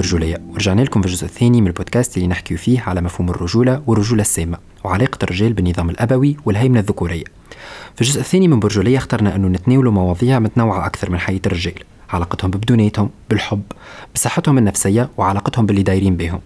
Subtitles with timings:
[0.00, 4.22] برجولية ورجعنا لكم في الجزء الثاني من البودكاست اللي نحكي فيه على مفهوم الرجولة والرجولة
[4.22, 7.24] السامة وعلاقة الرجال بالنظام الأبوي والهيمنة الذكورية.
[7.94, 11.74] في الجزء الثاني من برجولية اخترنا أنه نتناولوا مواضيع متنوعة أكثر من حياة الرجال
[12.10, 13.62] علاقتهم ببدونيتهم بالحب
[14.14, 16.40] بصحتهم النفسية وعلاقتهم باللي دايرين بهم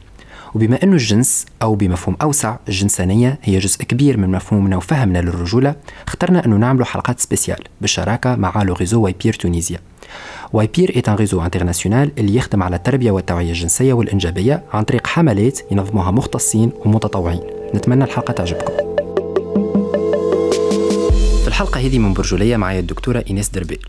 [0.54, 5.74] وبما أنه الجنس أو بمفهوم أوسع الجنسانية هي جزء كبير من مفهومنا وفهمنا للرجولة
[6.06, 9.78] اخترنا أنه نعملوا حلقات spéciales بالشراكة مع le réseau وايبير تونيزيا.
[10.54, 15.60] وايبير est un réseau international اللي يخدم على التربية والتوعية الجنسية والإنجابية عن طريق حملات
[15.70, 17.40] ينظموها مختصين ومتطوعين.
[17.74, 18.72] نتمنى الحلقة تعجبكم.
[21.42, 23.86] في الحلقة هذه من برجولية معي الدكتورة إينيس دربيل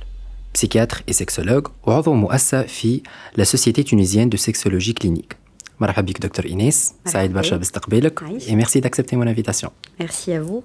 [0.53, 3.02] psychiatre et sexologue وعضو مؤسسة في
[3.38, 5.35] la Société tunisienne de sexologie clinique
[5.80, 8.19] مرحبا بك دكتور إينيس سعيد برشا باستقبالك.
[8.49, 9.69] merci d'accepter mon invitation.
[9.99, 10.63] Merci à vous.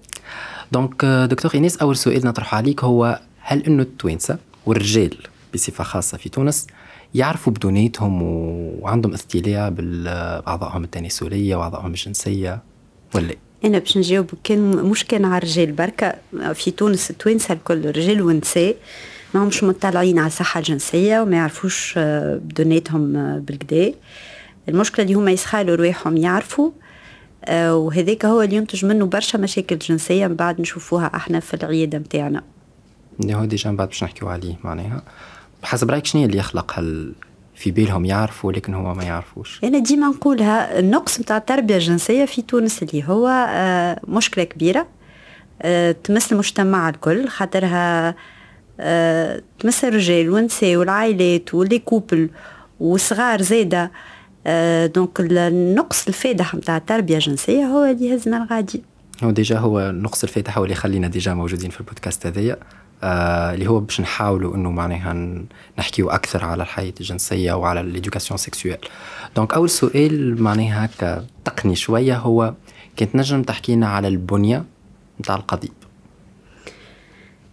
[0.72, 5.16] donc docteur إينيس أول سؤال نطرحه عليك هو هل أنه التوانسة والرجال
[5.54, 6.66] بصفة خاصة في تونس
[7.14, 8.22] يعرفوا بدونيتهم
[8.80, 12.62] وعندهم اطلاع بأعضائهم التناسلية وأعضائهم الجنسية
[13.14, 13.34] ولا؟
[13.64, 16.14] أنا باش نجاوب كان مش كان على الرجال بركة
[16.52, 18.76] في تونس التوانسة الكل رجال ونساء
[19.34, 23.94] ما همش مطلعين على الصحة الجنسية وما يعرفوش آه، بدوناتهم آه، بالكدا
[24.68, 26.70] المشكلة اللي هما يسخالوا رواحهم يعرفوا
[27.44, 31.98] آه، وهذاك هو اللي ينتج منه برشا مشاكل جنسية من بعد نشوفوها أحنا في العيادة
[31.98, 32.42] متاعنا.
[33.20, 35.02] اللي هو déjà من بعد باش نحكيو عليه معناها.
[35.62, 37.12] بحسب رأيك شنو اللي يخلق هال
[37.54, 42.42] في بالهم يعرفوا ولكن هو ما يعرفوش؟ أنا ديما نقولها النقص متاع التربية الجنسية في
[42.42, 44.86] تونس اللي هو آه، مشكلة كبيرة
[45.62, 48.14] آه، تمس المجتمع الكل خاطرها
[48.80, 52.30] آه، تمس الرجال والنساء والعائلات و les couples
[52.80, 53.90] وصغار زادة
[54.46, 58.82] آه، donc النقص الفادح متاع التربية الجنسية هو اللي يهزنا الغادي.
[59.22, 62.56] هو déjà هو النقص الفادح هو اللي يخلينا déjà موجودين في البودكاست هذايا.
[63.02, 65.42] آه اللي هو باش نحاولوا إنه معناها
[65.78, 68.76] نحكيو أكثر على الحياة الجنسية وعلى ال éducation sexuelle.
[69.36, 72.54] donc أول سؤال معناها هكا تقني شوية هو
[72.98, 74.64] كنت نجم تحكي لنا على البنية
[75.20, 75.72] نتاع القضيب؟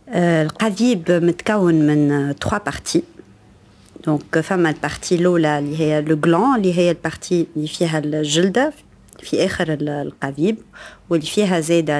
[0.09, 3.03] آه، القضيب متكون من trois parties
[4.05, 7.99] donc فما ال partie الأولى اللي هي le gland اللي هي ال partie اللي فيها
[7.99, 8.73] الجلدة
[9.23, 10.57] في آخر ال- القضيب
[11.09, 11.99] واللي فيها زاده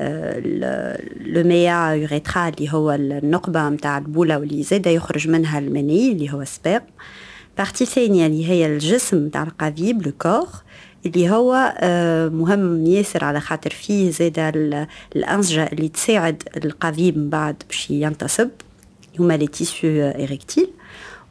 [0.00, 5.58] ال- آه، ال- le méat urétral اللي هو النقبه نتاع البوله واللي زاده يخرج منها
[5.58, 6.82] المني اللي هو sperme
[7.58, 10.48] partie ثانية اللي هي الجسم نتاع القضيب le corps
[11.06, 11.74] اللي هو
[12.32, 14.86] مهم ياسر على خاطر فيه زاده ال-
[15.16, 18.48] الانسجه اللي تساعد القضيب من بعد باش ينتصب
[19.18, 20.70] هما les tissus érectiles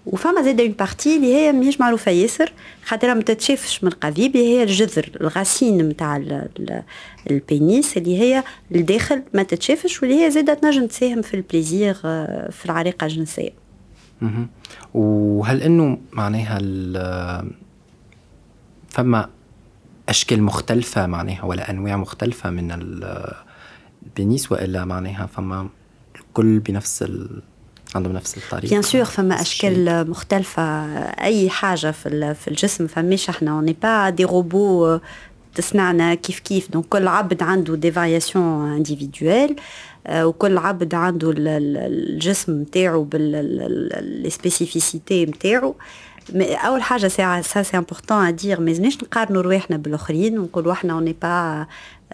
[0.05, 2.51] وفما زاده une partie اللي هي ماهيش معروفه ياسر
[2.85, 6.23] خاطرها ما تتشافش من القضيب اللي هي الجذر ال racine نتاع
[7.31, 8.43] ال pénis اللي هي
[8.75, 13.49] الداخل ما تتشافش واللي هي زاده تنجم تساهم في ال plaisir آه، في العلاقة الجنسية
[14.21, 14.47] مهم.
[14.93, 16.59] وهل إنه معناها
[18.89, 19.29] فما
[20.09, 23.31] أشكال مختلفة معناها ولا أنواع مختلفة من ال-
[24.05, 25.69] pénis وإلا معناها فما
[26.15, 27.41] الكل بنفس ال...
[27.95, 30.61] عندهم نفس الطريقة bien sûr فما؟ أشكال مختلفة.
[31.03, 34.97] أي حاجة في في الجسم فماش إحنا on n'est pas des robots
[35.55, 36.71] تصنعنا كيف كيف.
[36.71, 39.55] donc كل عبد عنده des variations individuelles
[40.11, 41.77] وكل عبد عنده ال- ال-
[42.13, 45.75] الجسم نتاعو بال les spécificités نتاعو
[46.33, 50.39] mais أول حاجة c'est ça c'est important à dire ما لازمناش نقارنوا رواحنا بالآخرين.
[50.39, 51.65] ونقولوا إحنا on n'est pas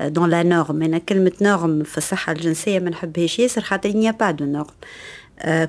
[0.01, 4.11] dans la norme أنا كلمة norme في الصحة الجنسية ما نحبهاش ياسر خاطر il n'y
[4.11, 4.71] a pas de norme آه،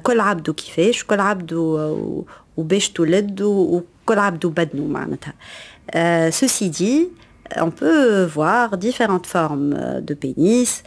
[0.02, 1.52] كل عبد كيفاش كل عبد
[2.56, 5.32] وباش تولد وكل عبد بدنه معناتها
[5.96, 7.02] Euh, ceci dit,
[7.66, 9.74] on peut voir différentes formes
[10.08, 10.82] de pénis.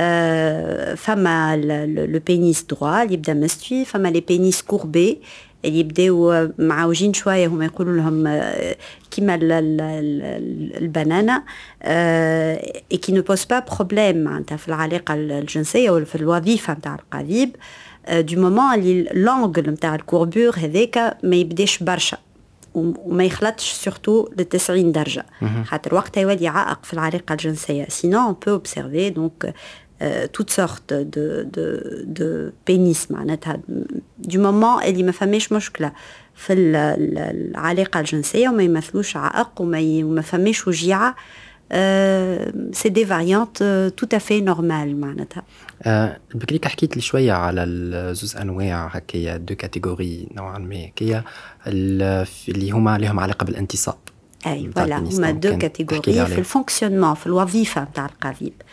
[0.00, 5.20] Euh, فما le pénis droit اللي يبدأ مستوي فما les pénis courbés
[5.64, 8.76] اللي يبداو معوجين شوية هما يقولوا لهم آه،
[9.10, 11.42] كيما ال- ال- ال- البنانة
[11.82, 17.56] et qui ne posent pas problème معناتها في العلاقة الجنسية ولا في الوظيفة نتاع القضيب
[18.10, 22.16] du moment اللي l'angle نتاع ال courbure هذاك ما يبداش برشا
[22.74, 25.26] وم- وما يخلطش surtout ل 90 درجه
[25.64, 29.54] خاطر وقتها يولي عائق في العلاقه الجنسيه sinon on peut observer donc
[30.32, 33.60] toutes sortes de de de pénis معناتها
[34.18, 35.92] دو مومون اللي ما فماش مشكله
[36.34, 37.18] في ال- ال-
[37.50, 41.16] العلاقة الجنسية وما يمثلوش عائق وما فماش وجيعة
[42.72, 43.62] سي دي فاريانت
[43.96, 45.42] تو افي نورمال معناتها
[45.82, 51.24] آه، بكريك حكيت لي شوية على الزوز أنواع هكايا دو كاتيجوري نوعا ما هكايا
[51.66, 53.94] ال- اللي هما لهم علاقة بالانتصاب
[54.46, 55.18] أي نتاع فوالا البنيس.
[55.18, 56.32] هما دونك دو كان تحكي لي كاتيجوري عليهم.
[56.34, 58.64] في الفونكسيونمون في الوظيفة نتاع القضيب آه،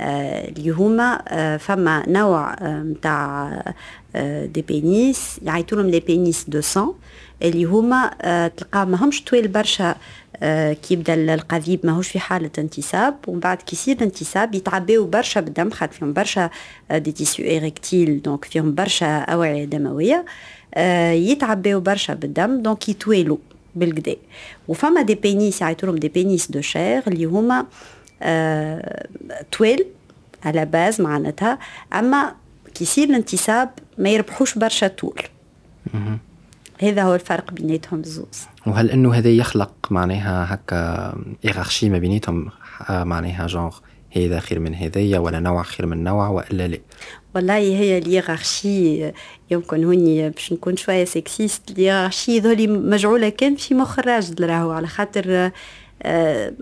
[0.00, 3.62] اللي هما آه، فما نوع نتاع
[4.44, 5.40] des pénis.
[5.42, 6.94] يعيطوا لهم les pénis de sang
[7.42, 9.94] اللي هما آه، تلقاهم ماهمش طويل برشا
[10.42, 15.40] آه، كي يبدا القضيب ماهوش في حالة انتصاب ومن بعد كي يصير الانتصاب يتعباو برشا
[15.40, 15.70] بالدم.
[15.70, 16.50] خاطر فيهم برشا
[16.90, 18.22] آه، des tissus érectiles.
[18.22, 20.24] donc فيهم برشا أوعية دموية.
[20.74, 22.62] آه، يتعباو برشا بالدم.
[22.62, 23.36] donc يطوالوا
[23.74, 24.16] بالكدا
[24.68, 27.02] وفما des pénis يعيطوا لهم des pénis de chair.
[27.06, 27.66] اللي هما آه،
[29.52, 29.86] طويل
[30.44, 31.58] على باز معناتها.
[31.92, 32.34] أما
[32.74, 35.20] كي يصير الانتصاب ما يربحوش برشا طول.
[36.82, 38.46] هذا هو الفرق بيناتهم الزوز.
[38.66, 41.14] وهل إنه هذا يخلق معناها هكا
[41.44, 42.50] إيرارشي ما بيناتهم
[42.88, 43.78] آه، معناها جونغ
[44.16, 46.78] هذا خير من هذايا ولا نوع خير من نوع وإلا لا؟
[47.34, 49.12] والله هي الهيرارشي
[49.50, 54.86] يمكن هوني باش نكون شوية سكسيست الهيرارشي ذولي مجعولة كان في مخ الراجل راهو على
[54.86, 55.50] خاطر
[56.02, 56.52] آه،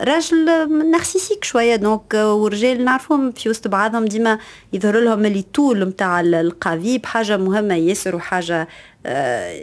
[0.00, 0.44] راجل
[0.90, 1.76] نارسيسيك شوية.
[1.76, 4.38] دونك آه، ورجال نعرفهم في وسط بعضهم ديما
[4.72, 8.68] يظهر لهم اللي طول نتاع القضيب حاجة مهمة ياسر وحاجة
[9.06, 9.62] آه،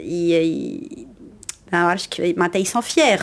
[1.73, 3.19] ما نعرفش كيف معناتها يسون فيير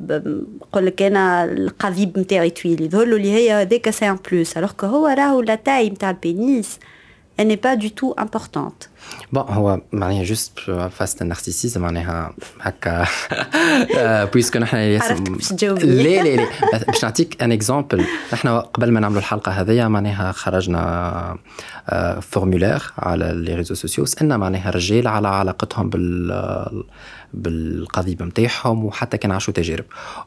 [0.00, 2.82] بقول لك أنا القضيب نتاعي طويل.
[2.82, 4.56] يظهر له اللي هي هذاك سي ان بلوس.
[4.56, 6.78] الوغ هو راهو لا تاي نتاع البينيس.
[7.40, 8.82] ان با دو تو امبورطونت
[9.32, 10.58] بون هو معناها جوست
[10.90, 13.06] فاست النارسيسيزم معناها هكا
[14.24, 16.02] بويسكو نحن عرفتك باش تجاوبني.
[16.02, 21.38] لا لا لا باش نعطيك ان اكزومبل نحن قبل ما نعملوا الحلقة هذيا معناها خرجنا
[22.22, 26.84] فورمولير على لي ريزو سوسيو سألنا معناها الرجال على علاقتهم بال
[27.34, 29.84] بالقضيب نتاعهم وحتى كان عاشوا تجارب.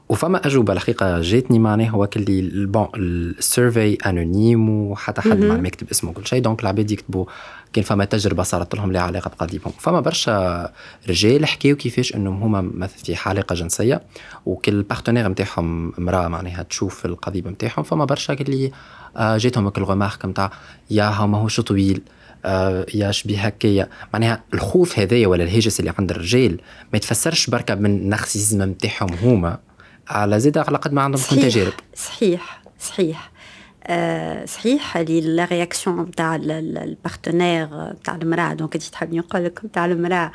[0.09, 5.89] وفما أجوبة الحقيقة جاتني معناها هو كلي بون السيرفي انونيم وحتى حد ما ما يكتب
[5.89, 6.41] اسمه كل شيء.
[6.41, 7.25] دونك العباد يكتبوا
[7.73, 10.69] كان فما تجربة صارت لهم لها علاقة بقضيبهم فما برشا
[11.09, 14.01] رجال حكيوا كيفاش إنهم هما مثلا في علاقه جنسية
[14.45, 18.71] وكل بارتنير نتاعهم امرأة معناها تشوف القضيب نتاعهم فما برشا اللي
[19.17, 20.51] آه، جاتهم هيك الغمارك نتاع
[20.89, 22.01] يا هو ماهوش طويل
[22.45, 23.89] آه، يا شبيه هكايا.
[24.13, 26.51] معناها الخوف هذايا ولا الهاجس اللي عند الرجال
[26.93, 29.57] ما يتفسرش بركة من النارسيزم نتاعهم هما.
[30.07, 31.73] على زيد على قد ما عندهم تجارب.
[31.95, 33.31] صحيح صحيح.
[34.45, 38.53] صحيح اللي la réaction نتاع ال partenaire نتاع المرأة.
[38.53, 40.31] donc انت تحبني نقول لك نتاع المرأة؟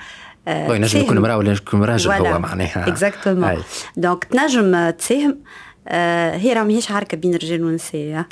[0.49, 2.89] آه آه، ينجم يكون امراه ولا يكون راجل هو معناها.
[2.89, 3.63] exactement.
[3.97, 5.39] donc تنجم تساهم.
[5.89, 8.25] آه هي راه ماهيش عركه بين الرجال والنساء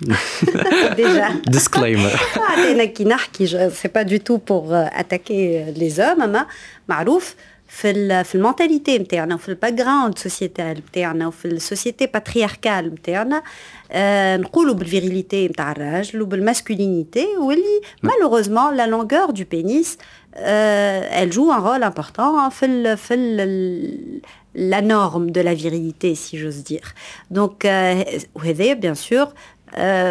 [0.96, 2.10] déjà disclaimer
[2.70, 6.46] أنا كي نحكي c'est pas du tout pour attaquer les hommes أما
[6.88, 7.34] معروف
[7.70, 12.94] في ال في ال mentalité نتاعنا وفي ال background sociétal نتاعنا وفي ال société patriarcale
[12.94, 13.42] نتاعنا
[13.90, 19.98] آه نقولوا بال virilité نتاع الراجل وبال masculinité واللي malheureusement la longueur du pénis
[21.20, 24.20] elle joue un rôle important في ال في ال
[24.54, 26.94] la norme de la virilité si j'ose dire.
[27.30, 29.32] Donc آه، وهذايا bien sûr آه،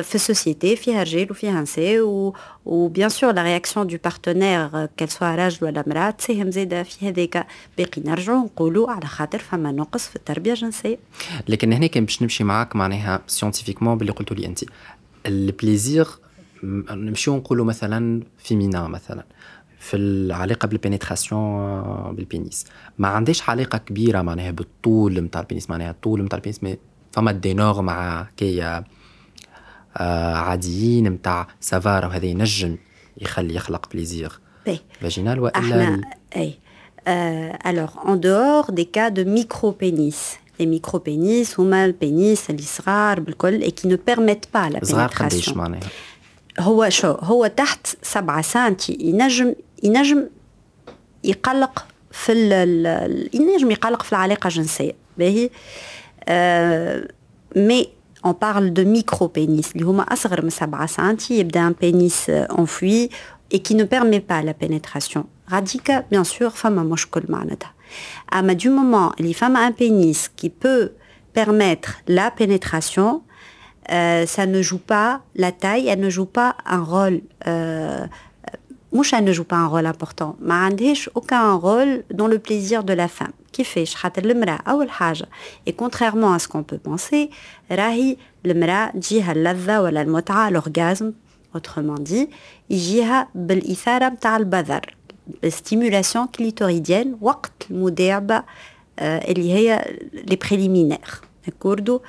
[0.04, 2.34] في ال société فيها رجال وفيها نساء
[2.66, 7.10] و bien sûr la réaction du partenaire qu'il soit راجل ولا امراه تساهم زاده في
[7.10, 7.48] هذاك
[7.78, 10.98] باقي نرجعوا نقولوا على خاطر فما نقص في التربيه الجنسيه
[11.48, 14.60] لكن هنا كان باش نمشي معاك معناها scientifiquement باللي قلتوا لي انت
[15.26, 16.08] ال plaisir
[16.64, 19.24] نمشيو نقولوا مثلا féminin مثلا
[19.80, 22.66] في العلاقه بال pénétration بال pénis
[22.98, 26.80] ما عندهاش علاقه كبيره معناها بالطول نتاع ال pénis معناها الطول نتاع ال pénis
[27.12, 28.82] فما des normes مع كي
[29.96, 32.78] عاديين نتاع سافار وهذا ينجم
[33.18, 34.40] يخلي يخلق plaisir.
[35.02, 36.02] vaginal وإلا إحنا
[36.36, 36.54] أي.
[37.08, 40.40] euh, alors en dehors des cas de micro-pénis.
[40.60, 45.50] Les micro-pénis هما البينيس اللي صغار بالكل et qui ne permettent pas la صغار قديش
[45.50, 45.80] معناها؟
[46.60, 48.98] هو شو؟ هو تحت سبعة سنتي.
[49.02, 50.28] ينجم ينجم
[51.24, 54.92] يقلق في ال- ينجم يقلق في العلاقة الجنسية.
[55.18, 55.50] باهي؟
[56.28, 57.08] آه
[57.56, 57.90] مي
[58.24, 59.72] On parle de micro-pénis.
[59.76, 59.84] Il y
[61.58, 63.10] a un pénis euh, enfoui
[63.52, 65.26] et qui ne permet pas la pénétration.
[65.48, 66.84] Radica, bien sûr, femme à
[68.56, 70.92] du moment les femmes ont un pénis qui peut
[71.34, 73.24] permettre la pénétration,
[73.92, 77.22] euh, ça ne joue pas la taille, elle ne joue pas un rôle.
[77.48, 80.36] Euh, euh ne joue pas un rôle important.
[80.40, 85.27] Marandesh, aucun rôle dans le plaisir de la femme كيفاش خاطر المرأة أول حاجة
[85.69, 87.31] et contrairement à ce qu'on peut penser
[87.73, 91.13] راهي المرأة تجيها اللذة ولا المتعة l'orgasme
[91.57, 92.29] autrement dit
[92.71, 94.95] يجيها بالإثارة متاع البذر
[95.49, 98.43] ستيمولاسيون كليتوريديان وقت المداعبه
[98.99, 102.01] اللي هي لي بريليمينير داكوردو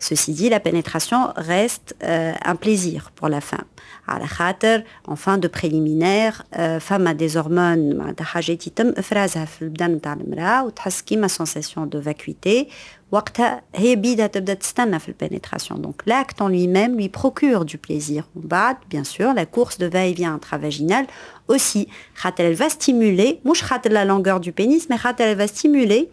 [0.00, 3.64] Ceci dit, la pénétration reste euh, un plaisir pour la femme.
[4.07, 6.43] على خاطر en fin de préliminaire
[6.79, 11.99] فما des hormones معناتها حاجات يتم افرازها في البدن نتاع المراه وتحس كيما sensation de
[12.09, 12.67] vacuité
[13.11, 17.77] وقتها هي بيدها تبدا تستنى في ال pénétration donc l'acte en lui-même lui procure du
[17.77, 21.05] plaisir ومن بعد bien sûr la course de va-et-vient intravaginal
[21.51, 25.47] aussi خاطر elle va stimuler مش خاطر la longueur du pénis mais خاطر elle va
[25.47, 26.05] stimuler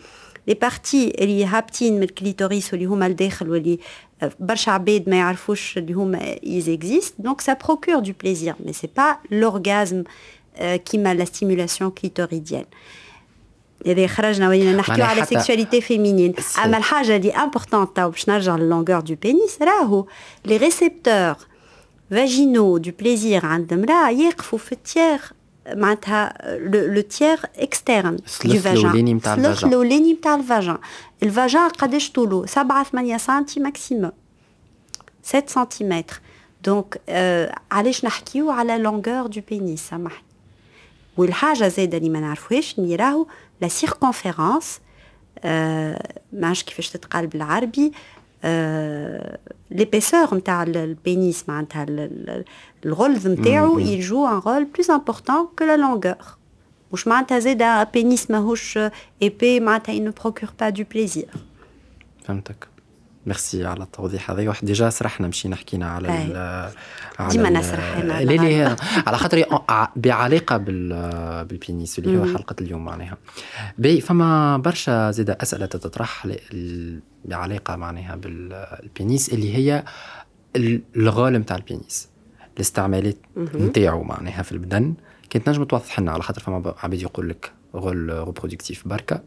[0.47, 3.79] les parties اللي هابطين من ال clitoris واللي هما الداخل واللي
[4.41, 8.89] برشا عباد ما يعرفوش اللي هما ils existent donc ça procure du plaisir mais c'est
[8.97, 10.05] pas l'orgasme
[10.61, 12.65] كيما la stimulation clitoridienne
[13.87, 16.35] اذا خرجنا ولينا نحكيو على sexualité féminine
[16.65, 20.07] اما الحاجة اللي importante تو باش نرجع لل longueur du pénis راهو
[20.45, 21.35] les récepteurs
[22.11, 25.21] vaginaux du plaisir عند المراه يقفوا في ال tiers
[25.75, 26.33] معناتها
[26.69, 30.79] le tiers externe du vagin الثلث الاولاني نتاع ال vagin
[31.23, 34.13] ال vagin قداش طوله 7 8 سنتي maximum
[35.23, 36.21] 7 سنتيمتر
[36.65, 40.25] donc آه علاش نحكيو على longueur du pénis سامحني
[41.17, 43.27] والحاجة زاده اللي ما نعرفوهاش اني راهو
[43.61, 44.81] لا سيركونفيرونس
[45.39, 47.93] آه ما كيفاش تتقال بالعربي
[49.72, 51.86] l'épaisseur نتاع البينيس معناتها
[52.86, 56.26] الغلظ نتاعو il joue un rôle plus important que la longueur
[56.94, 58.80] مش معناتها زاده بينيس ماهوش
[59.22, 61.38] ايبي معناتها il ne procure pas du plaisir
[62.24, 62.68] فهمتك
[63.31, 64.49] ميرسي على التوضيح هذا.
[64.49, 66.09] واحد ديجا سرحنا مشينا حكينا على
[67.19, 69.45] على ديما نسرحنا لا لا على خاطر
[69.97, 73.17] بعلاقة بال pénis اللي هو حلقة اليوم معناها.
[73.79, 76.29] puis فما برشا زيد أسئلة تتطرح
[77.25, 79.85] بعلاقه معناها بال pénis اللي هي
[80.97, 82.09] ال rôle نتاع ال pénis.
[82.57, 84.95] الاستعمالات نتاعو معناها في البدن.
[85.31, 89.23] كانت نجم توضح لنا على خاطر فما عباد يقول لك rôle reproductif بركة.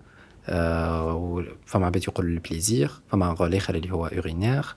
[1.66, 4.76] فما عباد يقول ال plaisir فما rôle اخر اللي هو urinaire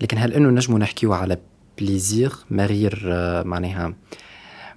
[0.00, 1.38] لكن هل إنه نجمو نحكيو على
[1.78, 3.94] plaisir ما غير آه معناها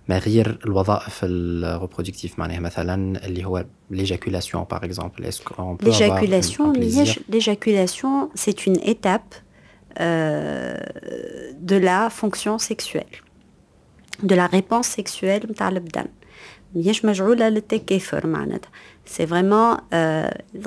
[0.09, 5.89] ما غير الوظائف ال reproductives معناها مثلا اللي هو l'éjaculation par exemple est-ce qu'on peut
[5.89, 6.73] l'éjaculation
[7.33, 9.35] l'éjaculation c'est une étape
[9.99, 10.77] euh,
[11.71, 13.15] de la fonction sexuelle
[14.23, 16.05] de la réponse sexuelle نتاع البدن.
[16.75, 18.69] ماهيش مجعولة للتكاثر معناتها.
[19.05, 19.77] c'est vraiment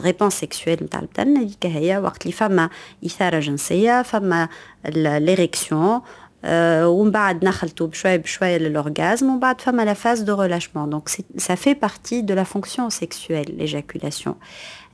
[0.01, 2.71] réponse sexuelle نتاع البدن هذيك هي وقت اللي فما
[3.07, 4.49] إثارة جنسية فما
[4.95, 6.01] l'érection
[6.45, 10.87] ومن بعد نخلطوا بشوية بشوية لل orgasme ومن بعد فما la phase de relâchement.
[10.87, 14.35] Donc ça fait partie de la fonction sexuelle l'éjaculation.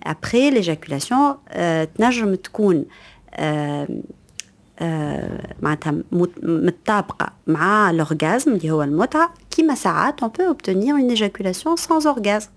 [0.06, 1.36] Après l'éjaculation
[1.98, 2.84] تنجم تكون
[5.62, 5.94] معناتها
[6.42, 12.53] متطابقة مع l'orgasme اللي هو المتعة كيما ساعات on peut obtenir une éjaculation sans orgasme.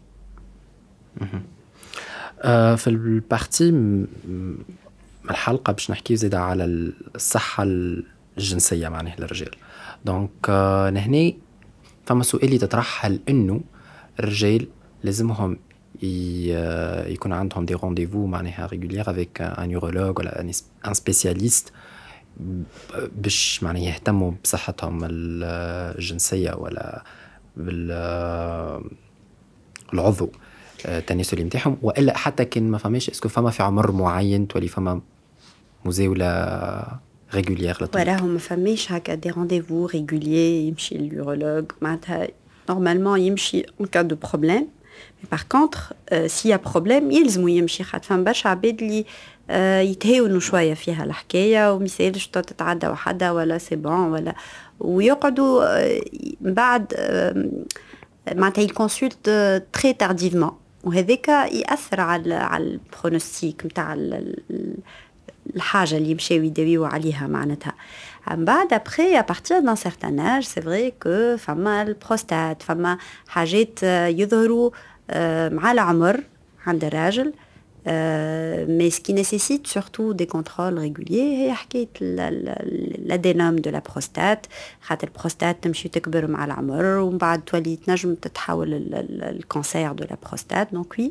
[2.77, 3.69] في ال partie
[5.29, 6.65] الحلقة باش نحكي زيد على
[7.15, 7.63] الصحة
[8.37, 9.51] الجنسية معناه للرجال.
[10.05, 10.49] donc
[10.93, 11.37] نهني
[12.05, 13.61] فما سؤال يتطرح هل إنه
[14.19, 14.67] الرجال
[15.03, 15.57] لازمهم
[16.01, 21.71] يكون عندهم des rendez-vous معناها réguliers avec un urologue ولا un spécialiste
[23.15, 27.03] باش معناها يهتموا بصحتهم الجنسية ولا
[29.91, 30.31] بالعضو
[30.85, 35.01] التناسلي نتاعهم وإلا حتى كان ما فماش est-ce que فما في عمر معين تولي فما
[35.85, 36.83] مزاولة
[37.33, 38.07] régulière للطبيب.
[38.07, 42.27] وراهم ما فماش هكا des rendez-vous réguliers يمشي لل urologue معناتها
[42.69, 44.67] normalement يمشي en cas de problème
[45.23, 45.79] mais par contre
[46.27, 49.05] s'il y a problème يلزمو يمشي خاطر فما برشا عباد اللي
[49.91, 51.03] يتهاونوا شوية فيها.
[51.03, 54.35] الحكاية وما يسالش تتعدى وحدة ولا c'est bon ولا
[54.79, 55.63] ويقعدوا
[56.41, 56.93] من بعد
[58.35, 59.29] معناتها ي consulte
[59.73, 60.51] très tardivement
[60.87, 63.97] وهذاك يأثر على على ال pronostic نتاع
[65.55, 67.73] الحاجة اللي مشاو يداويو عليها معناتها.
[68.31, 73.83] من بعد après à partir d'un certain âge c'est vrai que فما البروستات فما حاجات
[73.83, 74.71] يظهروا
[75.49, 76.23] مع العمر
[76.67, 77.33] عند الراجل.
[77.86, 81.88] mais ce qui nécessite surtout des contrôles réguliers هي حكاية
[83.08, 84.48] l'adénome de la prostate
[84.82, 88.72] خاطر البروستات تمشي تكبر مع العمر ومن بعد تولي تنجم تتحول
[89.22, 91.10] الكانسير de la prostate donc oui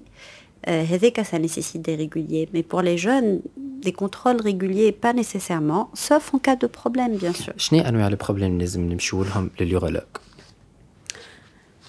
[0.67, 3.41] هذاك ça nécessite des réguliers mais pour les jeunes
[3.85, 8.57] des contrôles réguliers pas nécessairement sauf en cas de problème bien sûr شنو انواع البروبليم
[8.59, 10.03] لازم نمشيو لهم لليورولوج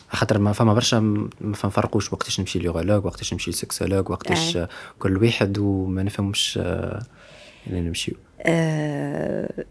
[0.09, 0.95] خاطر ما فما برشا
[1.41, 4.67] ما فنفرقوش وقتاش نمشي ليغولوج وقتاش نمشي ل sexologue وقتاش أي.
[4.99, 6.57] كل واحد وما نفهمش
[7.67, 8.13] يعني نمشيو.
[8.41, 9.65] أه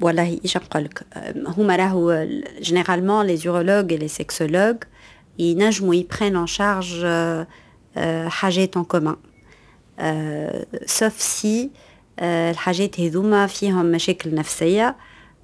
[0.00, 2.26] والله إيش نقول لك؟ هما راهو
[2.60, 4.76] généralement les urologues les sexologues
[5.38, 7.06] ينجموا ي prennent en charge
[8.26, 9.16] حاجات en commun
[10.86, 11.70] sauf si
[12.18, 14.96] الحاجات هذوما فيهم مشاكل نفسية.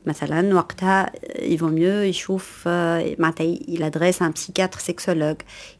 [0.06, 2.68] مثلا وقتها il vaut mieux يشوف
[3.18, 5.36] معناتها il adresse un psychiatre sexologue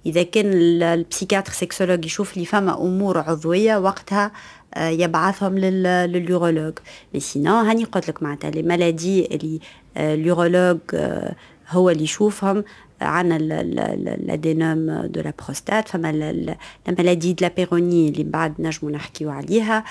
[0.07, 4.33] إذا كان ال psychiatre sexologue يشوف لي فما أمور عضوية وقتها
[4.77, 6.73] يبعثهم لل urologue
[7.15, 9.61] mais sinon هاني قلت لك معناتها les maladies اللي
[9.97, 10.79] ال urologue
[11.75, 12.65] هو اللي يشوفهم
[13.01, 16.57] عندنا l'adénome de la prostate فما la
[16.99, 19.85] maladie de La Peyronie اللي بعد نجمو نحكيو عليها.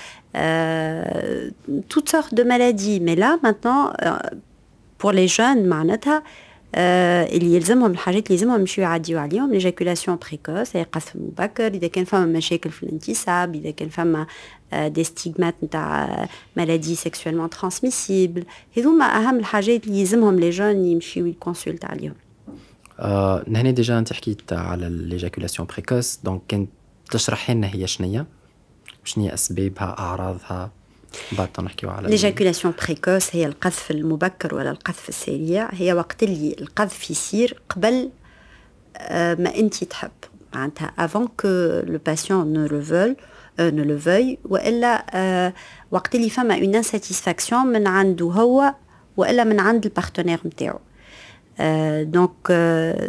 [1.90, 3.94] toutes sortes de maladies mais là maintenant
[5.04, 6.24] pour les jeunes معناتها
[6.76, 12.26] اللي يلزمهم الحاجات اللي يلزمهم يمشيو يعديو عليهم l'éjaculation précoce قذف مبكر اذا كان فما
[12.26, 14.28] مشاكل في الانتصاب اذا كان فما
[14.74, 16.28] des stigmates نتاع
[16.58, 18.44] maladies sexuellement transmissibles
[18.78, 22.16] هذوما اهم الحاجات اللي يلزمهم les jeunes يمشيو ي consultent عليهم
[23.48, 26.70] هنا déjà انت حكيت على l'éjaculation précoce donc كنت
[27.12, 28.26] تشرحي لنا هي شنية
[29.04, 30.72] شنية اسبابها اعراضها
[31.60, 37.60] نحكيو على l'éjaculation précoce هي القذف المبكر ولا القذف السريع هي وقت اللي القذف يصير
[37.70, 38.10] قبل
[39.12, 40.12] ما انت تحب.
[40.56, 41.48] معناتها avant que
[41.84, 43.16] le patient ne le veule
[43.60, 45.54] ne le veuille وإلا
[45.92, 48.74] وقت اللي فما une insatisfaction من عنده هو
[49.18, 50.80] وإلا من عند ال partenaire نتاعو
[52.04, 52.48] donc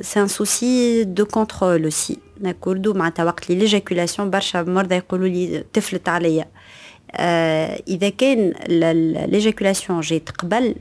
[0.00, 5.64] c'est un souci de contrôle aussi d'accord معناتها وقت اللي l'éjaculation برشا مرضى يقولوا لي
[5.72, 6.46] تفلت عليا.
[7.88, 8.52] إذا كان
[9.30, 10.74] l'éjaculation جات قبل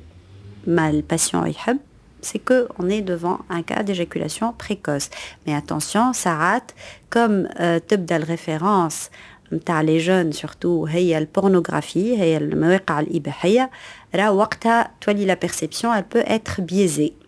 [0.67, 1.79] ما ال patient يحب
[2.23, 5.09] c'est que on est devant un cas d'éjaculation précoce.
[5.45, 6.71] Mais attention, ساعات
[7.09, 9.09] comme euh, تبدأ ال référence
[9.53, 13.71] نتاع les jeunes surtout هي ال pornographie هي المواقع الإباحية
[14.15, 17.22] راه وقتها تولي la perception elle peut être biaisée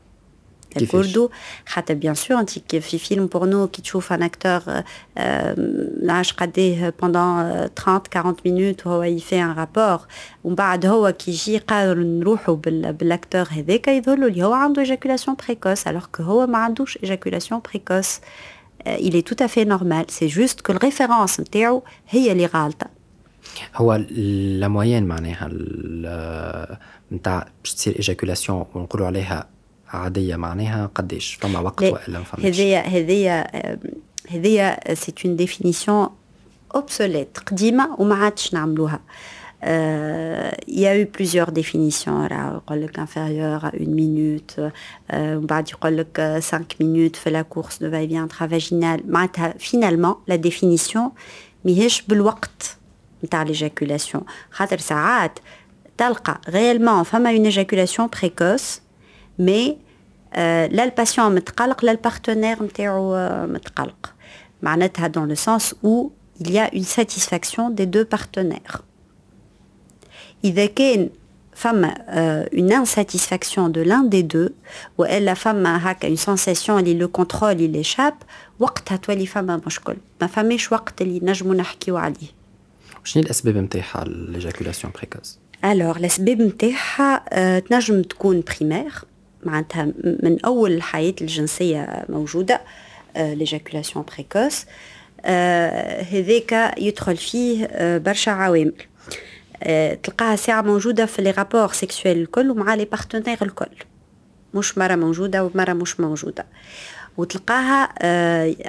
[0.77, 1.29] d'accord
[1.67, 4.59] خاطر bien sûr انت في film porno كي تشوف un acteur
[6.03, 9.99] نعرفش قديه pendant 30 40 minutes وهو ي fait un rapport
[10.43, 14.81] ومن بعد هو كي يجي يقارن روحو بال acteur هذاك يظهر له اللي هو عنده
[14.81, 18.19] éjaculation précoce alors que هو ما عندوش éjaculation précoce
[18.85, 20.05] il est tout à fait normal.
[20.09, 22.87] C'est juste que ال référence نتاعو هي اللي غالطه
[23.75, 25.49] هو la moyenne معناها
[27.11, 29.47] نتاع باش تصير éjaculation ونقولوا عليها
[29.93, 32.45] عادية معناها قديش فما وقت ولا ما فماش.
[32.45, 33.47] هذيا هذيا
[34.29, 36.09] هذيا c'est une définition
[36.75, 38.99] obsolète قديمة وما عادش نعملوها.
[39.65, 44.59] il y a eu plusieurs définitions راه يقول لك inférieur à une minute
[45.13, 49.01] ومن بعد يقول لك 5 minutes في la course de va-et-vient intravaginal.
[49.07, 51.01] معناتها finalement la définition
[51.65, 52.77] ماهيش بالوقت
[53.23, 54.19] نتاع l'éjaculation.
[54.51, 55.39] خاطر ساعات
[55.97, 58.84] تلقى réellement فما une éjaculation précoce
[59.39, 59.77] mais
[60.35, 63.15] لا ال patient متقلق لا ال partenaire نتاعو
[63.47, 64.13] متقلق
[64.61, 68.81] معناتها dans le sens où il y a une satisfaction des deux partenaires.
[70.43, 71.09] إذا كان
[71.53, 71.95] فما
[72.53, 74.51] une insatisfaction de l'un des deux
[74.97, 78.25] والا فما هكا une sensation اللي le contrôle اللي échappe
[78.59, 82.27] وقتها تولي فما مشكل ما فماش وقت اللي نجمو نحكيو عليه
[83.03, 88.93] شنو الاسباب نتاعها l'éjaculation précoce alors الاسباب نتاعها تنجم تكون primaire
[89.45, 92.61] معناتها من أول الحياة الجنسية موجودة
[93.15, 94.65] l'éjaculation précoce
[96.11, 98.73] هذاك يدخل فيه برشا عوامل.
[100.03, 103.75] تلقاها ساعة موجودة في les rapports sexuels الكل ومع les partenaires الكل.
[104.53, 106.45] مش مرة موجودة ومرة مش موجودة.
[107.17, 107.93] وتلقاها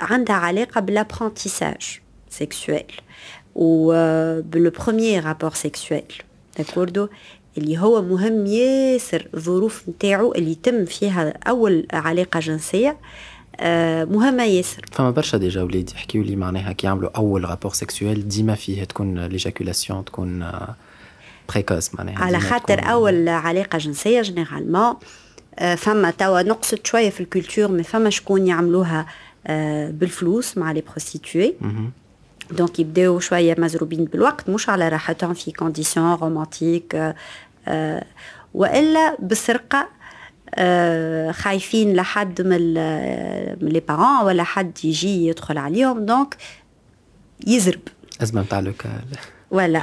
[0.05, 2.93] عندها علاقة بال apprentissage sexuel
[3.57, 6.13] premier rapport sexuel
[6.59, 7.09] d'accord
[7.59, 12.97] اللي هو مهم ياسر الظروف نتاعو اللي يتم فيها أول علاقة جنسية
[14.05, 14.83] مهمة ياسر.
[14.93, 19.27] فما برشا déjà ولاد يحكيو لي معناها كي يعملوا أول rapport sexuel ديما فيه تكون
[19.27, 20.51] l'éjaculation تكون
[21.53, 24.95] précoce معناها على خاطر أول علاقة جنسية généralement
[25.77, 29.07] فما توا نقصت شوية في ال culture mais فما شكون يعملوها
[29.91, 31.55] بالفلوس مع les prostituées
[32.51, 37.15] donc يبداو شوية مزروبين بالوقت مش على راحتهم في conditions romantiques
[38.55, 39.89] وإلا بسرقة
[41.33, 42.75] خايفين لحد من
[43.63, 46.07] من les parents ولا حد يجي يدخل عليهم.
[46.07, 46.37] donc
[47.47, 47.81] يزرب.
[48.23, 49.05] أزمة نتاع local.
[49.51, 49.83] ولا.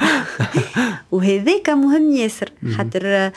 [1.12, 3.32] وهذاك مهم ياسر خاطر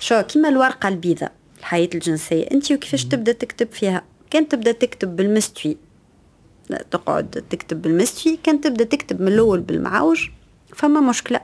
[0.00, 5.76] شو كيما الورقة البيضاء الحياة الجنسية أنت وكيفاش تبدأ تكتب فيها؟ كان تبدأ تكتب بالمستوي.
[6.90, 10.28] تقعد تكتب بالمستوي كان تبدأ تكتب من الأول بالمعوج
[10.74, 11.40] فما مشكلة.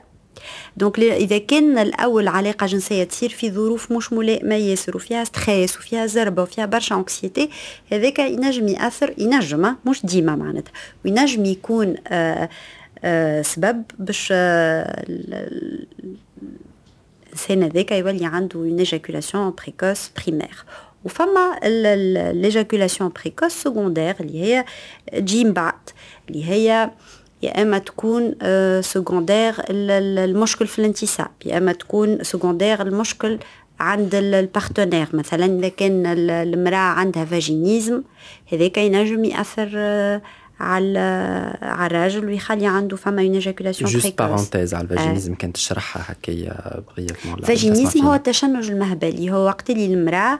[0.77, 6.05] donc إذا كان الأول علاقة جنسية تصير في ظروف مش ملائمه ياسر وفيها stress وفيها
[6.05, 7.49] زربه وفيها برشا anxiété
[7.91, 10.71] هذاك ينجم يأثر ينجم مش ديما معناتها.
[11.05, 12.49] وينجم يكون آه
[13.03, 15.05] آه سبب باش آه
[17.39, 20.63] الإنسان هذاك يولي عنده une éjaculation précoce primaire
[21.05, 21.59] وفما
[22.33, 24.65] l'éjaculation précoce secondaire اللي هي
[25.11, 25.89] تجي من بعد
[26.29, 26.89] اللي هي
[27.45, 28.35] يا إما تكون
[28.81, 33.39] secondaire لمشكل في الانتصاب يا إما تكون secondaire لمشكل
[33.79, 38.01] عند ال partenaire مثلا إذا كان المرأة عندها vaginisme
[38.51, 39.69] هذاك ينجم يأثر
[40.59, 40.99] على
[41.61, 45.47] على الراجل ويخلي عنده فما une éjaculation juste parenthèse على ال vaginisme آه.
[45.47, 49.31] تشرحها هكايا brièvement ال vaginisme هو التشنج المهبلي.
[49.31, 50.39] هو وقت اللي المرأة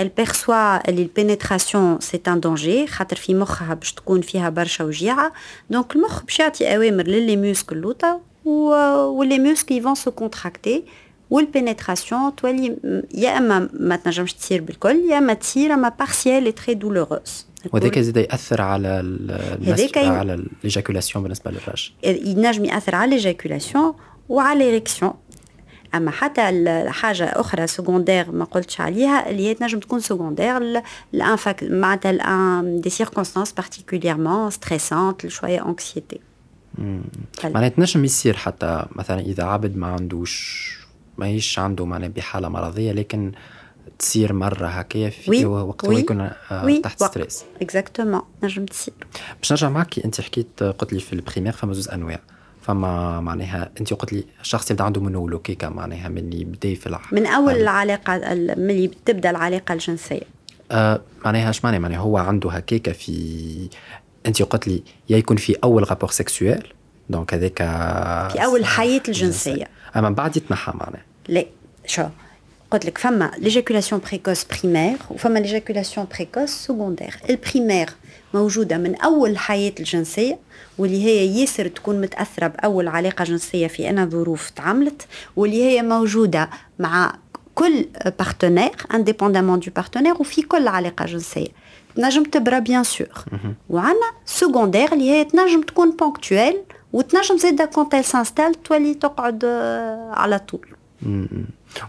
[0.00, 5.32] البيرسوا اللي ال pénétration c'est un danger خاطر في مخها باش تكون فيها برشا وجيعة.
[5.70, 10.10] donc المخ باش يعطي أوامر لل les muscles لوطا و les muscles ils vont se
[10.10, 10.84] contracter
[11.30, 12.76] وال pénétration تولي
[13.14, 18.16] يا أما ما تنجمش تصير بالكل يا أما تصير أما partielle très douloureuse وهذاك زاد
[18.16, 18.88] يأثر على
[19.66, 21.90] هذاك على ال éjaculation بالنسبة للراجل
[22.28, 23.94] ينجم يأثر على ال éjaculation
[24.28, 25.12] وعلى l'érection
[25.94, 30.82] أما حتى الحاجة أخرى secondaire ما قلتش عليها اللي هي تنجم تكون secondaire
[31.62, 36.20] معناتها des circonstances particulièrement stressantes شوية anxiété
[37.44, 40.85] معناتها تنجم يصير حتى مثلا إذا عبد ما عندوش
[41.18, 43.32] ماهيش عنده معناها بحالة مرضية لكن
[43.98, 45.44] تصير مرة هكايا في oui.
[45.44, 46.00] وقت oui.
[46.00, 46.30] يكون
[46.64, 46.78] وي.
[46.78, 47.02] تحت.
[47.02, 48.94] stress exactement نجم تصير
[49.40, 52.20] باش نرجع معك أنت حكيت قلت لي في ال primaire فما زوز انواع
[52.62, 56.86] فما معناها أنت قلت لي الشخص يبدأ عنده منولو كيكا معناها من اللي بدا في
[56.86, 57.00] الع...
[57.12, 60.22] من أول العلاقة من اللي تبدأ العلاقة الجنسية
[60.70, 63.68] آه معناها اش معناها معناها هو عنده هكاكا في
[64.26, 66.72] أنت قلت لي يا يكون في أول rapport sexuel
[67.10, 67.58] donc هذاك
[68.32, 71.44] في أول الحياة الجنسية أما بعد يتنحى معناها لا
[71.86, 72.02] شو؟
[72.70, 77.90] قلت لك فما l'éjaculation précoce primaire وفما l'éjaculation précoce secondaire ال primaire
[78.34, 80.38] موجودة من أول الحياة الجنسية
[80.78, 85.06] واللي هي ياسر تكون متأثرة بأول علاقة جنسية في أنا ظروف تعملت
[85.36, 87.14] واللي هي موجودة مع
[87.54, 87.86] كل
[88.18, 91.48] partenaire indépendamment du partenaire وفي كل علاقة جنسية.
[91.96, 93.24] تنجم تبرا bien sûr
[93.70, 96.56] وعندنا secondaire اللي هي تنجم تكون ponctuelle
[96.96, 100.66] وتنجم زاده quand elle s'installe تولي تقعد آه، على طول.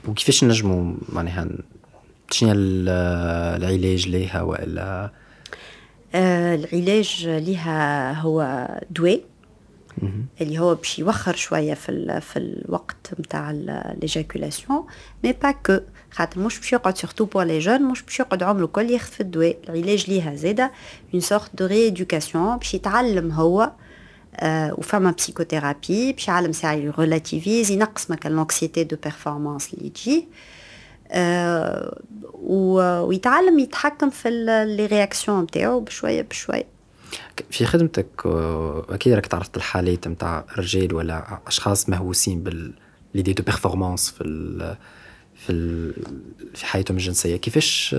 [0.08, 1.48] وكيفاش نجموا معناها
[2.32, 2.90] شنو ال-
[3.64, 5.12] العلاج ليها وإلا؟
[6.16, 9.22] آه، العلاج لها هو دواء
[10.42, 13.52] اللي هو باش يوخر شوية في ال في الوقت نتاع
[14.02, 14.84] l'éjaculation
[15.24, 15.78] mais pas que
[16.12, 19.22] خاطر مش باش يقعد surtout pour les jeunes مش باش يقعد عمره الكل ياخذ في
[19.22, 19.58] الدواء.
[19.70, 20.72] العلاج ليها زاده
[21.14, 23.62] une sorte de rééducation باش يتعلم هو.
[23.62, 23.72] آه
[24.44, 30.28] وفما psychothérapie باش يعلم ساعه ي relativise ينقص مكان l'anxiété de performance اللي تجي.
[31.12, 32.02] آه
[32.34, 34.30] و- ويتعلم يتحكم في
[34.78, 36.66] les réactions نتاعو بشوية بشوية.
[37.52, 42.74] في خدمتك آه، أكيد راك تعرضت الحالات نتاع رجال ولا أشخاص مهووسين بال
[43.16, 44.76] l'idée de performance في ال
[45.36, 45.94] في ال
[46.56, 47.36] في حياتهم الجنسية.
[47.38, 47.96] كيفاش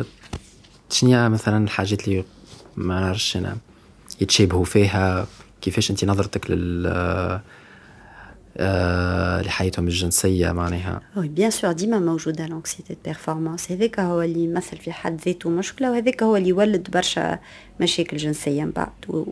[0.91, 2.25] شنو مثلا الحاجات اللي
[2.77, 3.57] ما نعرفش أنا
[4.21, 5.27] يتشابهوا فيها؟
[5.61, 6.87] كيفاش انت نظرتك لل
[8.61, 14.45] آه، لحياتهم الجنسية معناها؟ oui bien sûr ديما موجودة l'anxiété de performance هذاك هو اللي
[14.45, 17.39] يمثل في حد ذاته مشكلة وهذاك هو اللي يولد برشا
[17.81, 18.89] مشاكل جنسية من بعد.
[19.09, 19.25] و-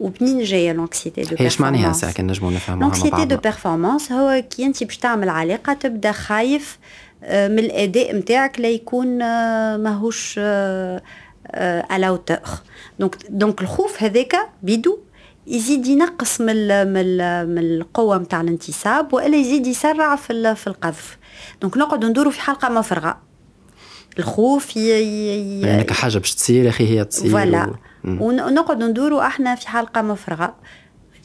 [0.00, 3.36] ومنين جاية l'anxiété de هي اش معناها performance ساعه كان نجموا نفهموها مع l'anxiété de
[3.36, 6.78] performance هو كي انت باش تعمل علاقة تبدأ خايف
[7.24, 10.38] آه، من الأداء نتاعك لا يكون آه، ماهوش
[11.90, 12.38] à la hauteur
[12.98, 14.98] donc donc الخوف هذاك بيدو
[15.46, 20.66] يزيد ينقص من ال- من ال- من القوة نتاع الانتصاب وإلا يزيد يسرع في في
[20.66, 21.18] القذف.
[21.62, 23.18] donc نقعدوا ندوروا في حلقة مفرغة.
[24.18, 27.66] الخوف ي- يعني كحاجه باش تصير يا أخي هي تصير voilà.
[27.66, 27.74] و-
[28.04, 28.22] مم.
[28.22, 30.54] ونقعدوا ندوروا أحنا في حلقة مفرغة.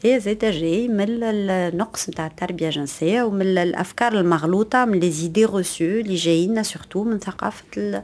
[0.04, 5.12] هي زيد جاي من ال- النقص نتاع التربية الجنسية ومن ال- الأفكار المغلوطة من les
[5.12, 8.04] idées reçues اللي جايين surtout من ثقافة ال-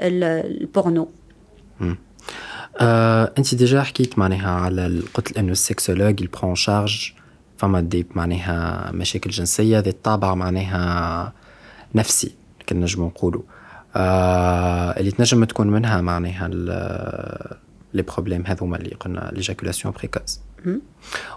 [0.00, 1.08] ال- البورنو
[2.80, 7.12] انت déjà حكيت معناها على قلت انه ال sexologue ي prend en charge
[7.58, 11.32] فما des معناها مشاكل جنسية ذات طابع معناها
[11.94, 12.34] نفسي
[12.68, 13.42] كنا نجمو نقولوا.
[13.96, 17.56] آه اللي تنجم تكون منها معناها ال-
[17.94, 20.40] les problèmes هذوما اللي قلنا l'éjaculation précoce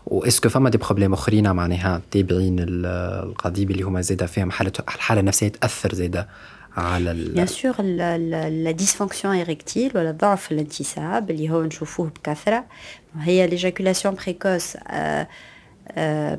[0.06, 2.86] و est-ce que فما des problèmes أخرين معناها تابعين ال-
[3.30, 6.28] القضيب اللي هما زاده فيهم حاله الحاله النفسيه تأثر زاده
[6.77, 12.65] على ال- bien sûr la dysfonction érectile ولا ضعف الانتصاب اللي هو نشوفوه بكثره
[13.19, 14.78] هي l'éjaculation précoce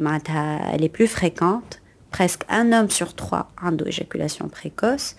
[0.00, 1.74] معناتها la plus fréquente
[2.16, 5.14] presque un homme sur trois عنده éjaculation précoce.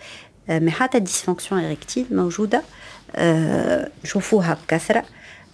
[0.50, 1.00] آه، mais حتى
[1.76, 2.62] érectile موجودة
[3.16, 5.04] آه، نشوفوها بكثرة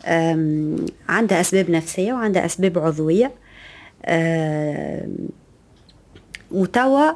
[0.06, 0.76] آم،
[1.10, 3.32] عندها أسباب نفسية وعندها أسباب عضوية
[4.06, 5.16] آم،
[6.52, 7.12] وتوا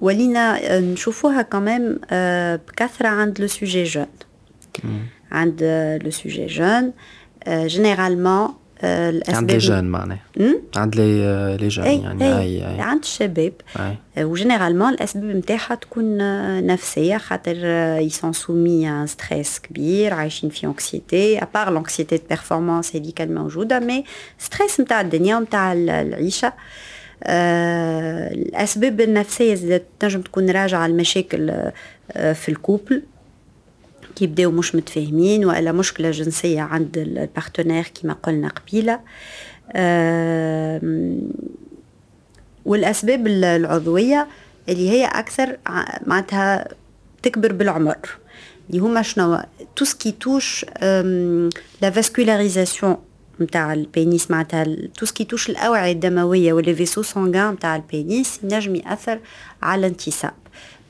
[0.00, 1.98] ولينا آه، نشوفوها كمان
[2.68, 4.06] بكثرة عند les sujets jeunes
[5.32, 5.62] عند
[6.04, 6.92] les sujets jeunes
[7.48, 8.54] généralement
[9.28, 10.20] عند les jeunes معناها
[10.76, 14.88] عند les les jeunes اي يعني اي, اي اي عند الشباب اي آه، و généralement
[14.88, 17.56] الاسباب نتاعها تكون آه، نفسيه خاطر
[18.00, 22.96] ils sont soumis à un stress كبير عايشين في anxiété à part l'anxiété de performance
[22.96, 24.04] هذيك الموجوده mais
[24.38, 26.52] stress نتاع الدنيا ونتاع العيشه
[27.24, 31.50] آه، الأسباب النفسية زادت تنجم تكون راجعة المشاكل
[32.12, 33.02] آه، في ال couple
[34.16, 39.00] كي يبداو مش متفاهمين وإلا مشكلة جنسية عند ال partenaire كما قلنا قبيلة.
[39.76, 41.20] آم،
[42.64, 44.26] والأسباب ال- العضوية
[44.68, 45.56] اللي هي أكثر
[46.06, 46.68] معناتها
[47.22, 47.96] تكبر بالعمر
[48.70, 49.40] اللي هما شنو؟
[49.76, 50.66] tout ce qui touche
[51.82, 52.96] la vascularisation
[53.42, 54.64] نتاع ال pénis معناتها
[54.98, 59.18] tout ce qui touche الأوعية الدموية و les vaisseaux sanguins نتاع ال pénis ينجم يأثر
[59.62, 60.32] على الانتصاب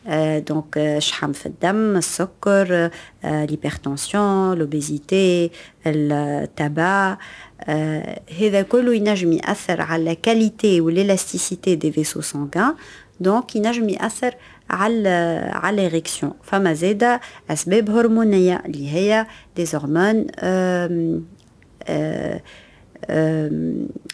[0.07, 2.91] آه، donc آه، شحم في الدم السكر
[3.25, 5.51] آه، l'hypertension l'obésité
[5.87, 7.19] le tabac.
[7.65, 12.75] آه، هذا كله ينجم يأثر على qualité وال élasticité des vaisseaux sanguins
[13.21, 14.35] donc ينجم يأثر
[14.71, 15.09] على
[15.53, 19.27] على l'érection فما زادة أسباب هرمونية اللي هي
[19.57, 21.21] des hormones آه،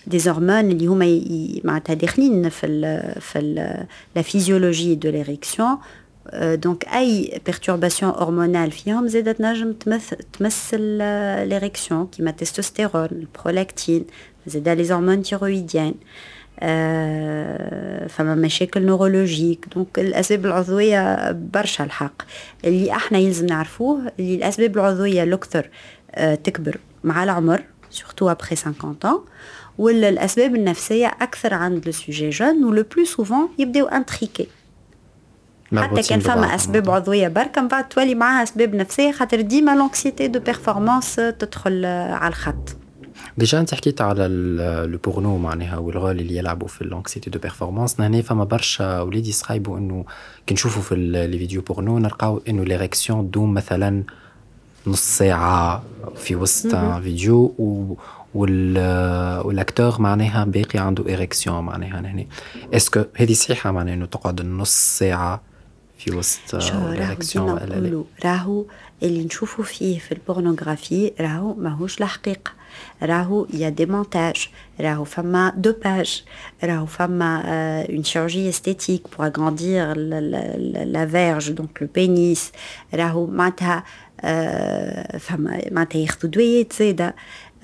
[0.07, 1.21] des hormones اللي هما
[1.65, 3.39] معناتها داخلين في ال في
[4.17, 5.79] la physiologie de l'érection
[6.43, 10.81] donc اي perturbation hormonale فيهم زادت تنجم تمث تمثل
[11.49, 14.05] l'érection كيما ال testostérone ال prolactine
[14.47, 15.95] زادا les hormones thyroïdiennes
[18.09, 22.23] فما مشاكل neurologiques donc الاسباب العضويه برشا الحق
[22.65, 25.69] اللي إحنا يلزم نعرفوه اللي الاسباب العضويه الاكثر
[26.45, 29.09] تكبر مع العمر surtout après 50 ans
[29.79, 34.47] ولا الأسباب النفسية أكثر عند les sujets jeunes و le plus souvent يبداو intriqués
[35.77, 36.55] حتى كان فما.
[36.55, 41.85] أسباب عضوية بركة من بعد تولي معاها أسباب نفسية خاطر ديما l'anxiété de performance تدخل
[41.85, 42.77] على الخط.
[43.39, 44.29] déjà أنت حكيت على
[44.91, 49.27] le porno معناها والrôle اللي يلعبوا في ال anxiété de performance هنا فما برشا وليد
[49.27, 50.05] يصايبوا إنه
[50.47, 50.95] كي نشوفوا في
[51.31, 54.05] les vidéos porno نلقاو إنه l'érection d'homme مثلا
[54.87, 55.83] نص ساعة
[56.17, 57.95] في وسط une vidéo و
[58.35, 58.79] وال
[59.47, 62.01] وال acteur معناها باقي عنده érection معناها.
[62.01, 62.27] هنا
[62.75, 65.41] est-ce que هذه صحيحة معناها إنه تقعد نص ساعة
[65.99, 68.65] في وسط شو راهو؟ érection ديما ولا لا؟ نقولوا راهو
[69.03, 72.51] اللي نشوفوا فيه في ال pornographie راهو ماهوش الحقيقة
[73.03, 74.49] راهو il y a des montages
[74.81, 76.25] راهو فما dopage
[76.65, 77.43] راهو فما
[77.91, 82.53] une chirurgie esthétique pour agrandir la, la, la, la verge donc le pénis.
[82.95, 83.83] راهو معناتها آه،
[85.19, 87.15] فما معناتها ياخذوا دويات زاده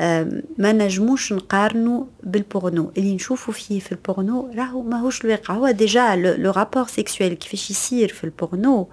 [0.01, 5.55] آم، ما نجموش نقارنوا بالبورنو اللي نشوفوا فيه في البورنو راهو ماهوش الواقع.
[5.55, 8.89] هو déjà le rapport sexuel كيفاش يصير في البورنو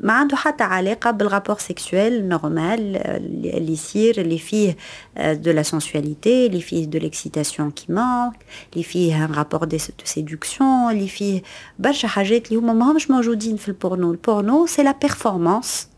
[0.00, 4.76] ما عنده حتى علاقة بال rapport sexuel normal اللي اللي يصير اللي فيه
[5.16, 8.34] de la sensualité اللي فيه de l'excitation qui manque
[8.72, 11.42] اللي فيه un rapport de séduction اللي فيه
[11.78, 15.88] برشا حاجات اللي هما ماهمش موجودين في ال porno ال porno c'est la performance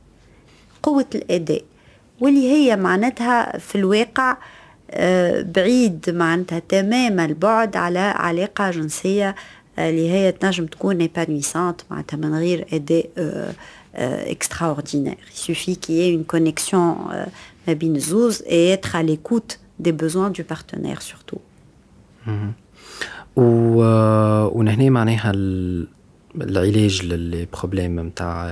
[0.83, 1.63] قوة الأداء
[2.21, 4.37] واللي هي معناتها في الواقع
[4.91, 9.35] آه، بعيد معناتها تمام البعد على علاقة جنسية
[9.79, 13.09] آه، اللي هي تنجم تكون épanouissante معناتها من غير أداء
[14.37, 15.21] extraordinaire.
[15.35, 17.29] Il suffit qu'il y ait une connexion euh,
[17.69, 21.39] ما بين الزوز et être à l'écoute des besoins du partenaire surtout.
[23.37, 23.83] و
[24.59, 25.89] ونهنا معناها ال-
[26.41, 28.47] العلاج لل problème نتاع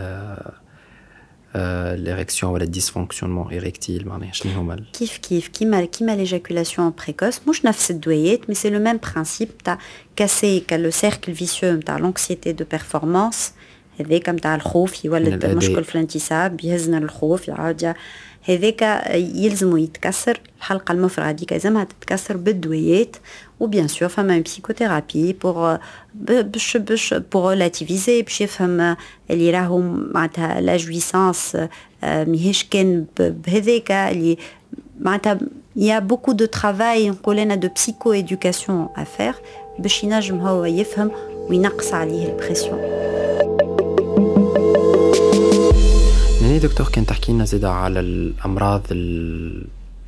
[1.94, 7.40] l'érection ولا ال dysfonctionnement érectile معناها شنو هما ال- كيف كيف كيما كيما l'éjaculation précoce
[7.48, 9.78] مش نفس الدويات mais c'est le même principe تاع
[10.16, 13.52] casser le cercle vicieux نتاع l'anxiété de performance
[14.00, 15.54] هذاك نتاع الخوف من يولد الأداء.
[15.54, 17.94] مشكل في الانتصاب يهزنا للخوف يعاود ي-
[18.44, 18.82] هذاك
[19.14, 23.16] يلزمو يتكسر الحلقة المفرغة هذيك لازمها تتكسر بالدويات
[23.60, 25.78] و bien sûr فما une psychothérapie pour
[26.14, 28.96] باش باش pour relativiser باش يفهم
[29.30, 29.78] اللي راهو
[30.14, 31.56] معناتها la jouissance
[32.02, 34.38] ماهيش كان بهذاك اللي
[35.00, 35.38] معناتها
[35.76, 39.34] il y a beaucoup de travail نقول أنا de psychoéducation à faire
[39.78, 41.10] باش ينجم هو يفهم
[41.48, 42.80] وينقص عليه ال pression
[46.42, 48.82] يعني دكتور كان تحكي لنا زيادة على الأمراض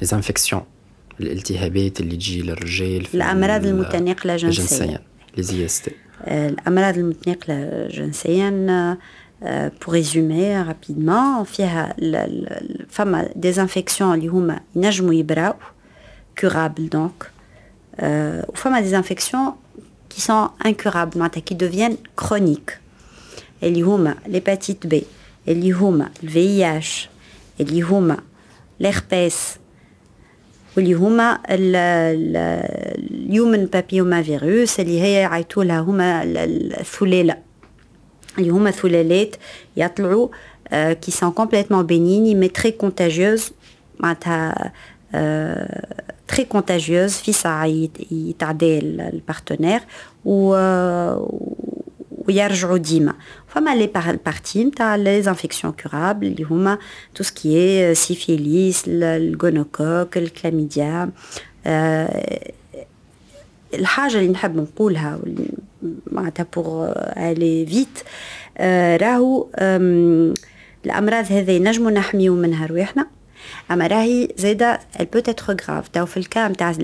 [0.00, 0.62] les infections
[1.20, 4.60] الالتهابات اللي تجي للرجال في الأمراض ال- المتناقلة جنسيا.
[4.62, 5.00] جنسيا
[5.36, 5.90] les IST
[6.26, 8.98] الأمراض المتنقلة جنسيا
[9.80, 11.96] pour résumer rapidement فيها
[12.88, 15.54] فما des infections اللي هما ينجموا يبراو
[16.40, 17.26] curables donc
[18.48, 19.52] وفما des infections
[20.14, 22.72] qui sont incurables معناتها qui deviennent chroniques
[23.62, 24.96] اللي هما l'hépatite B.
[25.48, 27.08] اللي هما الVIH
[27.60, 28.18] اللي هما
[28.82, 29.34] l'herpès
[30.76, 31.38] واللي هما
[33.10, 36.22] اليومن بابيوما فيروس اللي هي يعيطوا لها هما
[36.80, 37.36] الثلاله
[38.38, 39.36] اللي هما ثلالات
[39.76, 40.28] يطلعوا
[40.72, 43.52] qui sont complètement bénignes mais très contagieuses
[44.00, 44.72] معناتها
[46.28, 47.66] très contagieuses في ساعة
[48.10, 49.80] يتعدى لل partenaire
[50.24, 50.54] و
[52.28, 53.14] ويرجعوا ديما
[53.48, 53.86] فما les
[54.26, 56.78] parties نتاع les infections curables اللي هما
[57.14, 61.10] tout ce qui syphilis ال gonocoque ال chlamydia
[63.74, 65.18] الحاجة اللي نحب نقولها
[66.06, 67.98] معناتها pour éviter
[69.02, 69.46] راهو
[70.86, 73.06] الامراض هذه نجمو نحميو منها رواحنا
[73.70, 75.88] أما راهي زاده être grave.
[75.92, 76.74] تو في الكام نتاع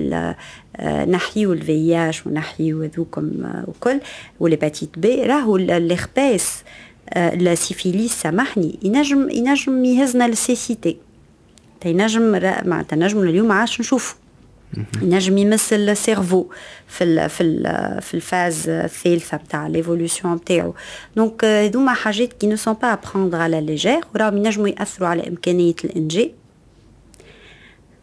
[1.05, 3.31] نحيو ال VIH ونحيو هذوكم
[3.67, 3.99] وكل
[4.39, 6.63] وال hépatite B راهو ال herpès
[7.17, 8.79] ال syphilis سامحني.
[8.83, 10.97] ينجم ينجم يهزنا لل cécité.
[11.85, 12.31] ينجم
[12.65, 14.15] معناتها نجم اليوم عاش نشوفه
[15.01, 16.45] ينجم يمس ال cerveau
[16.87, 20.73] في ال في ال في ال phase الثالثة نتاع l'évolution نتاعو
[21.15, 25.07] donc هذوما حاجات qui ne sont pas à prendre à la légère وراهم ينجموا يأثروا
[25.07, 26.31] على إمكانية الانجاب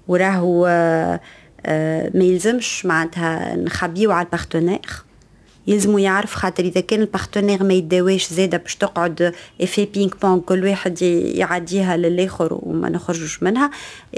[0.08, 0.66] وراهو
[2.14, 4.80] ما يلزمش معناتها نخبيو على ال partenaire
[5.66, 10.64] يلزمو يعرف خاطر إذا كان ال partenaire ما يداواش زاده باش تقعد effet ping-pong كل
[10.64, 13.70] واحد يعديها للآخر وما نخرجوش منها.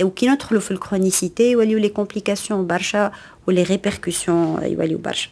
[0.02, 3.12] وكي ندخلوا في ال chronicité يوليو les complications برشا
[3.46, 5.28] و les répercussions يوليو برشا.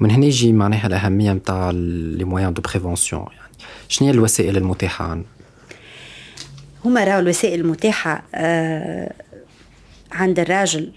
[0.00, 3.52] من هنا يجي معناها الأهمية نتاع les moyens de prévention يعني
[3.88, 5.22] شنو هي الوسائل المتاحة؟
[6.84, 9.12] هما راهو الوسائل المتاحة آه
[10.12, 10.92] عند الراجل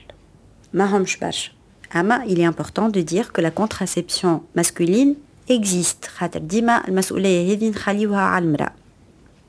[0.73, 1.51] ما همش برشا.
[1.95, 5.15] أما il est important de dire que la contraception masculine
[5.49, 6.07] existe.
[6.07, 8.73] خاطر ديما المسؤولية هذه نخليوها على المرأة.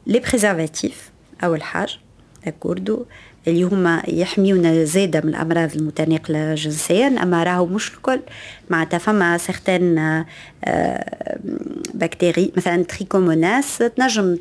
[0.07, 1.11] les préservatifs
[1.45, 1.93] اول حاجة
[2.47, 3.05] d'accord
[3.49, 8.21] اللي هما يحميونا زاده من الأمراض المتناقلة جنسيا أما راهو مش الكل.
[8.71, 10.25] معناتها فما certaines
[11.95, 14.37] bactéries مثلا trichomonas تنجم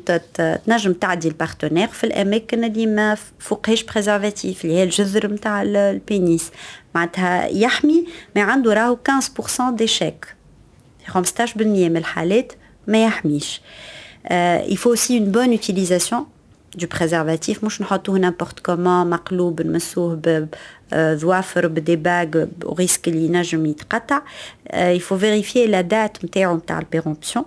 [0.66, 5.77] تنجم تعدي ال partenaire في الأماكن اللي ما فوقهاش préservatif اللي هي الجذر نتاع ال
[5.77, 6.50] pénis
[6.94, 8.04] معناتها يحمي
[8.36, 8.98] ما عنده راهو
[9.70, 10.26] 15% ديشيك
[11.12, 11.18] 15%
[11.56, 12.52] من الحالات
[12.88, 13.60] ما يحميش.
[14.24, 16.20] euh, il faut aussi une bonne utilisation
[16.77, 20.19] du préservatif مش نحطوه n'importe comment مقلوب نمسوه
[20.91, 24.21] بظوافر بدي باغ وريسك اللي ينجم يتقطع
[24.73, 27.45] il faut vérifier la date نتاعو نتاع البيرومبسيون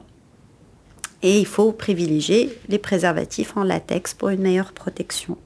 [1.25, 5.37] et il faut privilégier les préservatifs en latex pour une meilleure protection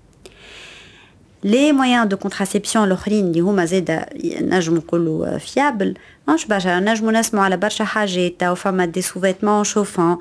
[1.44, 4.06] لي مويان دو كونتراسيبسيون الاخرين اللي هما زادا
[4.42, 5.94] نجمو نقولوا fiables
[6.28, 10.18] ماهوش برشا نجمو نسمعوا على برشا حاجات أو فما des sous-vêtements chauffants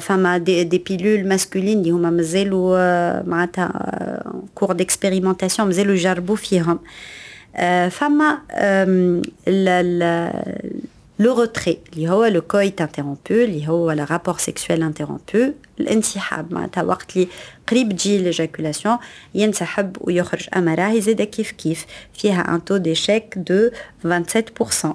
[0.00, 3.72] فما des, des pilules masculines اللي هما مازالوا معناتها
[4.54, 6.78] cours d'expérimentation مازالوا يجربوا فيهم
[7.90, 8.38] فما
[11.18, 16.82] le retrait اللي هو le coït interrompu اللي هو le rapport sexuel interrompu الانسحاب معناتها
[16.82, 17.28] وقت اللي
[17.68, 18.98] قريب تجي l'éjaculation
[19.34, 23.70] ينسحب ويخرج اما راهي زاده كيف كيف فيها un taux d'échec de
[24.82, 24.86] 27%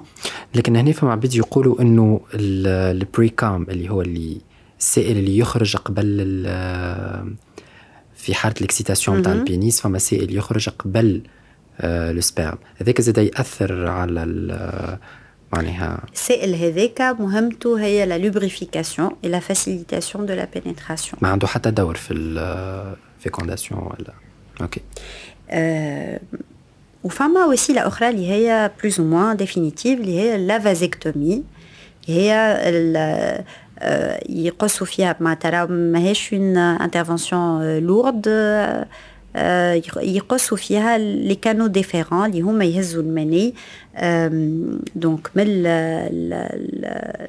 [0.54, 4.40] لكن هنا فما عبيد يقولوا إنه ال pre-cum اللي هو اللي
[4.80, 6.06] السائل اللي يخرج قبل
[8.14, 11.22] في حالة ال excitation تاع ال pénis فما سائل يخرج قبل
[11.84, 14.24] le sperme هذاك زاد يأثر على
[15.54, 21.46] معناها السائل هذاك مهمته هي la lubrification et la facilitation de la pénétration ما عنده
[21.46, 24.12] حتى دور في ال fécondation ولا؟
[24.60, 24.80] okay
[25.50, 26.20] أه
[27.04, 31.42] وفما وسيله أخرى اللي هي plus ou moins définitive اللي هي la vasectomie
[32.06, 32.60] هي
[34.28, 38.28] يقصوا فيها معناتها ماهيش une intervention lourde
[39.96, 43.54] يقصوا فيها les canaux déférents اللي هما يهزوا المني.
[44.94, 45.62] donc من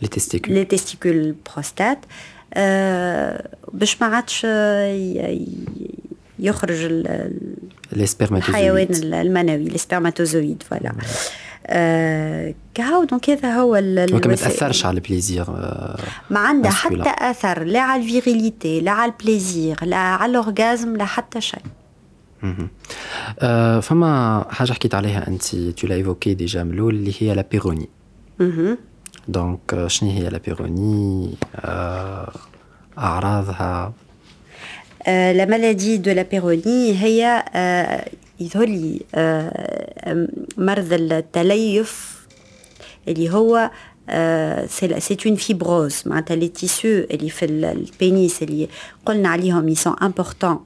[0.02, 2.00] les testicules les testicules prostate
[3.74, 4.48] باش ما عادش
[6.40, 7.04] يخرج
[8.32, 10.94] الحيوان المنوي ال spermatozoïde voilà
[12.74, 15.46] كهو donc هذا هو ولكن ما تاثرش على ال plaisir
[16.30, 20.38] ما عندها حتى أثر لا على ال virilité لا على ال plaisir لا على ال
[20.38, 21.62] orgasme لا حتى شيء.
[23.82, 27.88] فما حاجة حكيت عليها أنت تو l'a évoquée déjà من الأول اللي هي la Peyronie
[29.28, 32.32] donc شنو هي la Peyronie آه،
[32.98, 33.94] أعراضها.
[35.08, 38.10] آه، la maladie de la Peyronie هي آه،
[38.40, 40.28] يظهر لي آه،
[40.58, 42.16] مرض التليف
[43.08, 43.72] اللي هو
[44.68, 48.68] c'est une fibrose معناتها les tissus اللي في ال pénis اللي
[49.06, 50.60] قلنا عليهم ils sont importants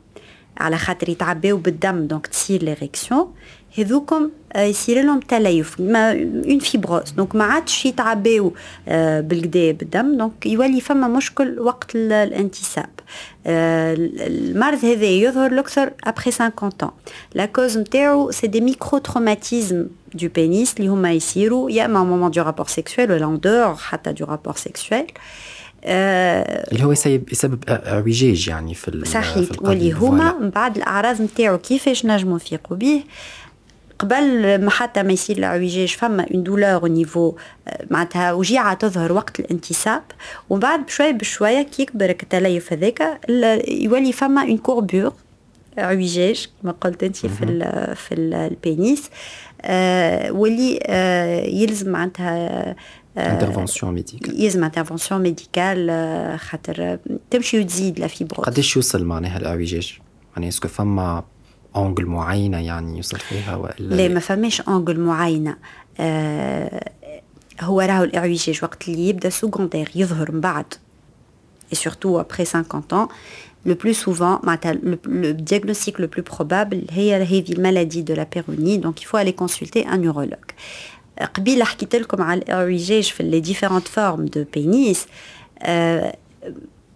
[0.59, 3.33] على خاطر يتعباو بالدم donc تصير l'érection.
[3.77, 8.53] هذوكم يصير لهم تليف ما une fibrose donc ما عادش يتعباو
[8.87, 10.17] بالكدا بالدم.
[10.17, 12.89] donc يولي فما مشكل وقت الانتساب.
[13.45, 16.85] المرض هذا يظهر الاكثر ابخي 50 ans.
[17.35, 19.87] la cause نتاعو c'est des micro-traumatismes
[20.17, 24.13] du pénis اللي هما يصيروا يا إما moment du rapport sexuel ولا en dehors حتى
[24.13, 25.07] du rapport sexuel
[25.83, 29.49] اللي هو يسبب يسبب اعوجاج يعني في صحيح.
[29.61, 30.33] واللي هما.
[30.39, 33.03] من بعد الأعراض نتاعو كيفاش نجموا نفيقوا به
[33.99, 37.35] قبل ما حتى ما يصير العويجاج فما une douleur niveau
[37.91, 40.01] معناتها وجيعة تظهر وقت الانتساب
[40.49, 43.19] ومن بعد بشوية بشويه كي يكبر التليف هذاك
[43.67, 45.13] يولي فما une courbure
[45.77, 49.09] عويجاج كما قلت انت في ال في ال- ال pénis
[49.61, 52.75] آه واللي آه يلزم معناتها
[53.19, 56.99] intervention médicale يلزم intervention médicale آه، خاطر
[57.31, 59.99] تمشي وتزيد la fibrose قداش يوصل معناها الاعوجاج؟
[60.33, 61.23] يعني est-ce que فما
[61.75, 65.57] angle معينه يعني يوصل فيها والا لا؟ ما فماش angle معينه
[65.99, 66.89] آه
[67.61, 70.73] هو راهو الاعوجاج وقت اللي يبدأ secondaire يظهر من بعد.
[71.71, 73.09] Et surtout après 50 ans
[73.65, 78.15] le plus souvent معناتها le, le diagnostic le plus probable هي هذه ال maladie de
[78.15, 80.51] la Peyronie donc il faut aller consulter un urologue.
[81.25, 84.97] قبيلة حكيت لكم على الاعوجاج في différentes formes de pénis
[85.61, 86.15] آه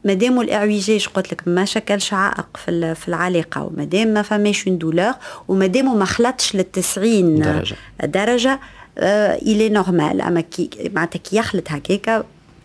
[0.05, 5.13] مادام الاعوجاج قلت لك ما شكلش عائق في في العلاقة ومادام ما فماش une douleur
[5.47, 7.75] ومادام ما خلطش لل 90 درجة.
[8.03, 8.59] درجة
[8.97, 12.23] آه elle est normale أما كي معناتها كي يخلط هكاكا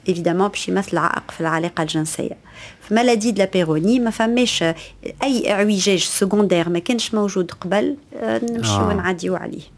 [0.09, 2.37] évidemment باش يمثل عائق في العلاقة الجنسية
[2.83, 4.75] في maladie de La Peyronie ما فماش آه،
[5.23, 8.89] أي اعوجاج secondaire ما كانش موجود قبل آه نمشيو آه.
[8.89, 9.78] ونعديو عليه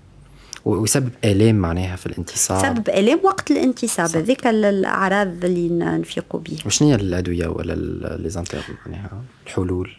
[0.65, 6.57] ويسبب آلام معناها في الانتصاب سبب آلام وقت الانتصاب هذيك ال- الأعراض اللي نفيقوا بيه.
[6.67, 7.73] وشنو هي الادويه ولا
[8.19, 9.11] لي معناها؟
[9.47, 9.91] الحلول.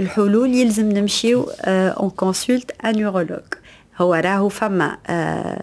[0.00, 2.98] الحلول يلزم نمشيو on consulte ان
[4.00, 5.62] هو راهو فما آه،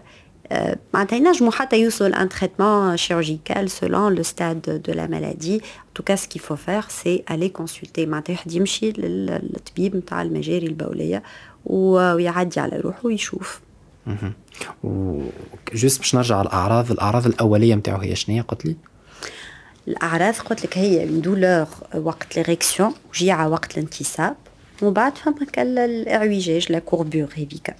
[0.51, 2.97] آه، معناتها ينجموا حتى يوصلوا لـ un traitement
[4.17, 5.59] le stade de la maladie.
[5.61, 7.99] En tout cas ce qu'il faut faire c'est aller consulter.
[7.99, 11.23] معناتها واحد يمشي لل- للطبيب نتاع المجاري البولية
[11.65, 13.59] ويعدي على روحه ويشوف.
[14.83, 18.75] و juste باش نرجع على الأعراض الاعراض الأولية نتاعو هي شنو هي قلت لي؟
[19.87, 24.35] الأعراض قلت لك هي douleur وقت l'érection وجيعة وقت الانتصاب
[24.81, 27.75] ومن بعد فما الاعوجاج la courbure هذيك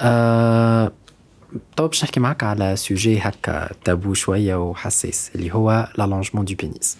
[0.00, 0.92] آه
[1.76, 6.96] طب باش نحكي معك على sujet هكا تابو شوية وحساس اللي هو l'allongement du pénis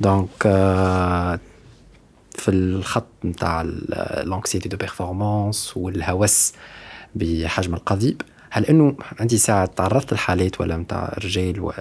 [0.00, 0.28] donc
[2.38, 6.52] في الخط نتاع l'anxiété de performance والهوس
[7.14, 11.72] بحجم القضيب هل إنه انت ساعة تعرضت لحالات ولا نتاع رجال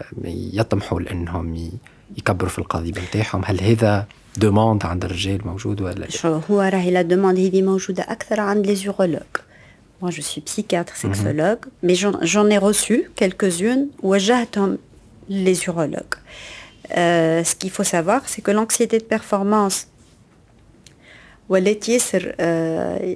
[0.53, 1.71] يطمحوا لأنهم
[2.17, 4.05] يكبروا في القضيب نتاعهم هل هذا
[4.37, 8.67] demande عند الرجال موجود ولا لا؟ شو هو راهي la demande هذه موجودة أكثر عند
[8.67, 9.41] les urologues.
[10.01, 14.77] Moi, je suis psychiatre sexologue, mais j'en ai reçu quelques-unes وجهتهم
[15.29, 16.15] les urologues.
[16.97, 19.87] Euh, ce qu'il faut savoir, c'est que l'anxiété de performance
[21.49, 23.15] ولات ياسر آه،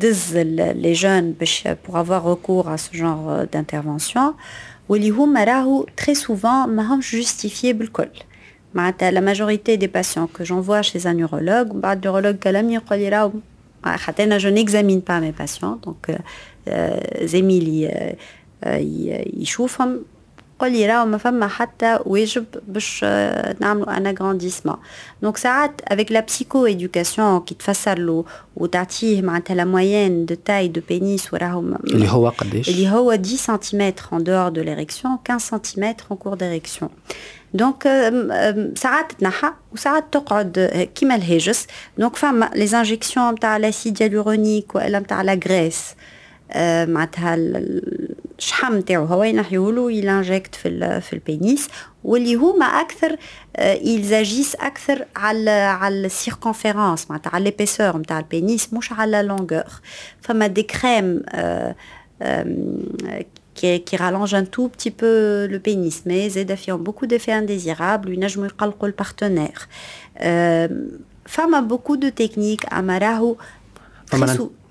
[0.00, 4.34] دز ال- les jeunes باش pour avoir recours à ce genre d'intervention
[4.88, 8.08] واللي هما راهو très souvent ماهمش justifiés بالكل
[8.74, 12.98] معناتها la majorité des patients que j'envoie chez un neurologue من بعد neurologue كلامي يقول
[12.98, 13.32] لي راهو
[13.96, 16.18] خاطر أنا je n'examine pas mes patients donc euh,
[16.68, 18.16] euh, زميلي آه،
[18.64, 20.00] آه، ي- يشوفهم
[20.58, 24.76] قل لي راهو ما فما حتى واجب باش آه، نعملوا ان اغرانديسمون
[25.22, 28.24] donc ساعات avec la psychoéducation كي تفسر له
[28.56, 33.60] وتعطيه معناتها la moyenne de taille de pénis وراهو اللي هو قداش؟ اللي هو 10
[33.62, 36.88] سم en dehors de l'érection 15 سم en cours d'érection.
[37.54, 37.82] donc
[38.76, 40.58] ساعات تنحى وساعات تقعد
[40.94, 41.66] كيما الهاجس
[41.98, 45.84] donc فما les injections نتاع l'acide hyaluronique والا نتاع la graisse
[46.88, 47.36] معناتها
[48.38, 51.68] الشحم نتاعو هو ينحيولو يـ l'injecte في ال- في ال pénis.
[52.04, 53.16] واللي هما أكثر
[53.60, 59.64] يلزاجيس أكثر على على ال circonférence معناتها على l'épaisseur نتاع ال pénis مش على longueur
[60.20, 61.22] فما des crèmes
[63.60, 68.06] qui, qui rallonge un tout petit peu le pénis, mais زاد فيهم beaucoup d'effets indésirables.
[68.08, 69.68] وينجموا يقلقوا ال partenaire.
[70.16, 70.20] Euh,
[71.26, 72.72] فما beaucoup de techniques.
[72.72, 72.98] أما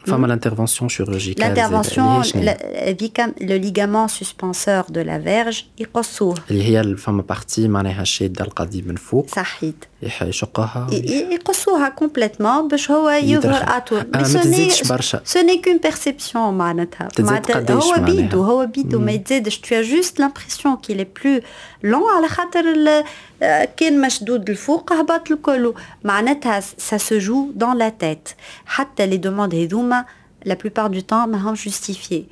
[0.10, 5.02] راهو فما très لن- sou- فما الانترفونسيون شيرورجيكال L'intervention, la- هذيك le ligament suspenseur de
[5.02, 10.88] la verge يقصوه اللي هي فما partie معناها شاده القضيب من فوق صحيت يح- يشقها
[10.92, 13.66] ي- ي- يقصوها complètement باش هو يظهر يدرخل.
[13.74, 15.22] اطول آه، ما تزيدش برشا.
[15.26, 17.08] ce n'est qu'une perception معناتها.
[17.08, 19.00] تزيد معناتها قداش هو معناها؟ بيدو هو بيدو.
[19.00, 19.58] ما يتزادش.
[19.60, 21.42] tout juste l'impression qu'il est plus
[21.84, 23.04] long على خاطر ال-
[23.44, 28.30] آه، كان مشدود الفوق هبط الكل معناتها ça se joue dans la tête
[28.66, 30.06] حتى les demandes هذوما
[30.46, 32.26] la plupart du temps ماهمش justifiées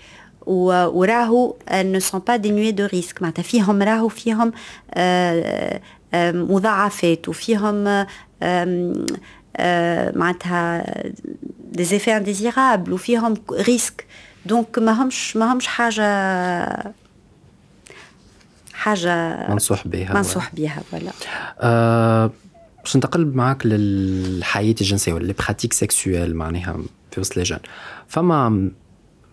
[0.46, 3.22] و- وراهو ne sont pas dénués de risque.
[3.22, 4.52] معناتها فيهم راهو فيهم
[4.94, 5.82] آه، آه،
[6.16, 7.84] مضاعفات وفيهم
[10.16, 10.84] معناتها
[11.78, 14.06] effets indésirables وفيهم risques
[14.46, 16.94] donc ماهمش ماهمش حاجة
[18.74, 21.12] حاجة منصوح بها منصوح بها ولا.
[21.60, 22.32] آه
[22.84, 26.78] باش ننتقل معاك للحياة الجنسية ولا pratique sexuelle معناها
[27.12, 27.60] في وسط les jeunes
[28.08, 28.72] فما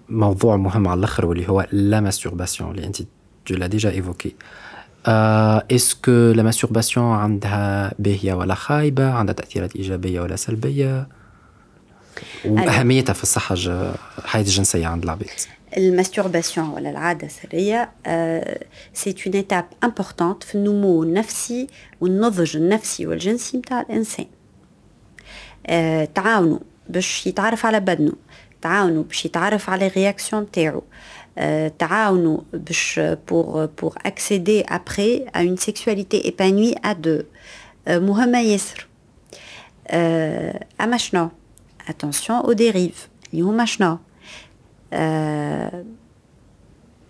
[0.09, 2.97] موضوع مهم على الأخر واللي هو la masturbation اللي انت
[3.51, 4.31] tu l'as déjà évoqué.
[5.07, 11.09] آه est-ce que la masturbation عندها باهية ولا خايبة؟ عندها تأثيرات إيجابية ولا سلبية؟
[12.45, 15.29] وأهميتها في الصحة الج- الحياة الجنسية عند العباد
[15.77, 17.91] ال masturbation ولا العادة السرية
[18.95, 21.67] c'est une étape importante في النمو النفسي
[22.01, 24.27] والنضج النفسي والجنسي متاع الإنسان.
[25.67, 28.13] آه، تعاونو باش يتعرف على بدنه.
[28.63, 30.83] تعاونو باش يتعرف على réactions تاعو.
[31.39, 37.25] آه، تعاونو باش pour pour accéder après à une sexualité épanouie à deux.
[37.89, 38.89] آه، مهمة ياسر.
[39.89, 41.29] آه، أما شنو
[41.89, 43.09] attention aux dérives.
[43.33, 43.99] اللي هما شنو
[44.93, 45.85] آه،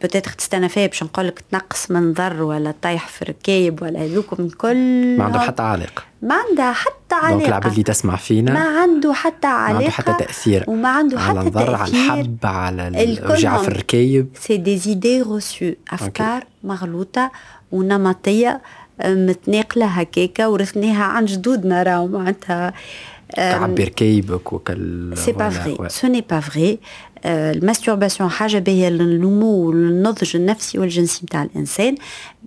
[0.03, 4.41] بتاتر تستنى فيا باش نقول لك تنقص من ضر ولا طيح في ركايب ولا هذوك
[4.41, 8.53] من كل ما عنده حتى علاقة ما عندها حتى دونك علاقة العباد اللي تسمع فينا
[8.53, 10.65] ما عنده حتى ما علاقة عنده حتى تأثير.
[10.69, 13.69] وما عنده على حتى الضر على الحب على الوجيعة في.
[13.69, 17.31] الركايب سي دي زيدي روسو افكار مغلوطه
[17.73, 18.61] ونمطيه
[19.05, 22.73] متناقله هكاكا ورثناها عن جدودنا راهو معناتها
[23.37, 25.89] كعبي ركايبك وكل c'est pas vrai.
[25.89, 26.79] ce n'est pas vrai
[27.25, 31.95] ال masturbation حاجة باهيه للنمو والنضج النفسي والجنسي نتاع الانسان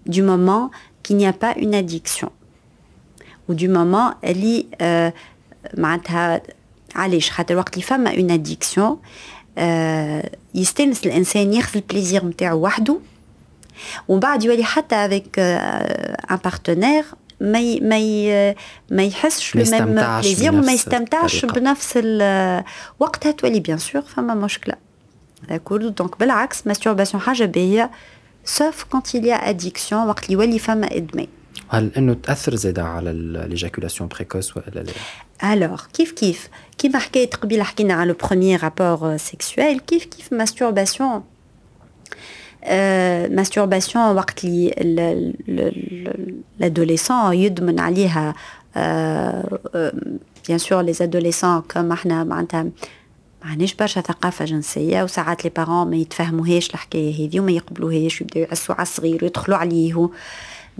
[0.06, 0.70] du moment
[1.04, 2.32] qu'il n'y a pas une addiction
[3.50, 5.14] و du moment اللي آه،
[5.78, 6.42] معناتها
[6.96, 9.00] علاش خاطر وقت اللي فما une addiction
[10.56, 13.00] يستانس الانسان ياخذ ال plaisir نتاعو وحده
[14.08, 17.06] ومن بعد يولي حتى avec un partenaire
[17.44, 18.56] ما ي- ما ي-
[18.92, 21.60] ما يحسش ما le même يستمتعش plaisir وما بنفس يستمتعش الطريقة.
[21.60, 22.64] بنفس ال-
[23.00, 24.76] وقتها تولي bien sûr فما مشكلة.
[25.50, 27.92] d'accord donc بالعكس masturbation حاجة باهيه
[28.46, 31.28] sauf quand il y a addiction وقت اللي يولي فما إدمان.
[31.70, 33.14] هل إنه تأثر زاده على
[33.50, 34.66] l'éjaculation précoce ولا
[35.44, 40.34] لا؟ alors كيف كيف؟ كيما حكيت قبيلة حكينا على le premier rapport sexuel كيف كيف
[40.34, 41.24] masturbation
[43.36, 45.34] masturbation وقت اللي
[46.60, 48.36] l'adolescent يدمن عليها
[50.48, 52.64] bien sûr les adolescents كما إحنا معناتها
[53.44, 58.44] ما عندناش برشا ثقافة جنسية وساعات les parents ما يتفهموهاش الحكاية هذه وما يقبلوهاش ويبداو
[58.44, 60.10] يعسوا على الصغير ويدخلوا عليه.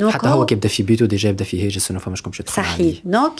[0.10, 2.98] حتى هو كي يبدا في بيته déjà يبدا في هاجس إنه فماش شكونش يدخل صحيح.
[3.06, 3.34] donc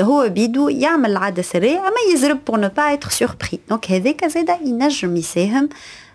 [0.00, 4.58] هو بيدو يعمل العاده السريه اما يزرب pour ne pas être surpris donc هذاك زاده
[4.64, 6.07] ينجم يساهم آه،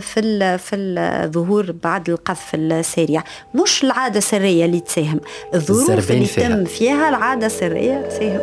[0.00, 3.22] في ال- في الظهور بعد القذف السريع.
[3.62, 5.20] مش العادة السرية اللي تساهم
[5.54, 6.48] الظروف اللي فيها.
[6.48, 8.40] تم فيها العادة السرية تساهم.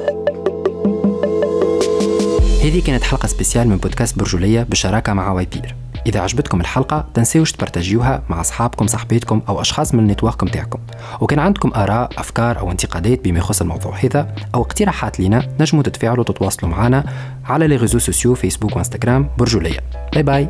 [2.64, 5.76] هذه كانت حلقة spéciale من بودكاست برجولية بالشراكة مع وايبير
[6.08, 10.80] إذا عجبتكم الحلقة تنسيوش تبرتاجيوها مع أصحابكم صاحبيتكم أو أشخاص من ال network متاعكم
[11.22, 16.20] وكان عندكم آراء أفكار أو انتقادات بما يخص الموضوع هذا أو اقتراحات لنا نجموا تتفاعلوا
[16.20, 17.04] وتتواصلوا معنا
[17.46, 19.80] على les réseaux sociaux فيسبوك وإنستغرام برجولية.
[20.14, 20.50] bye bye.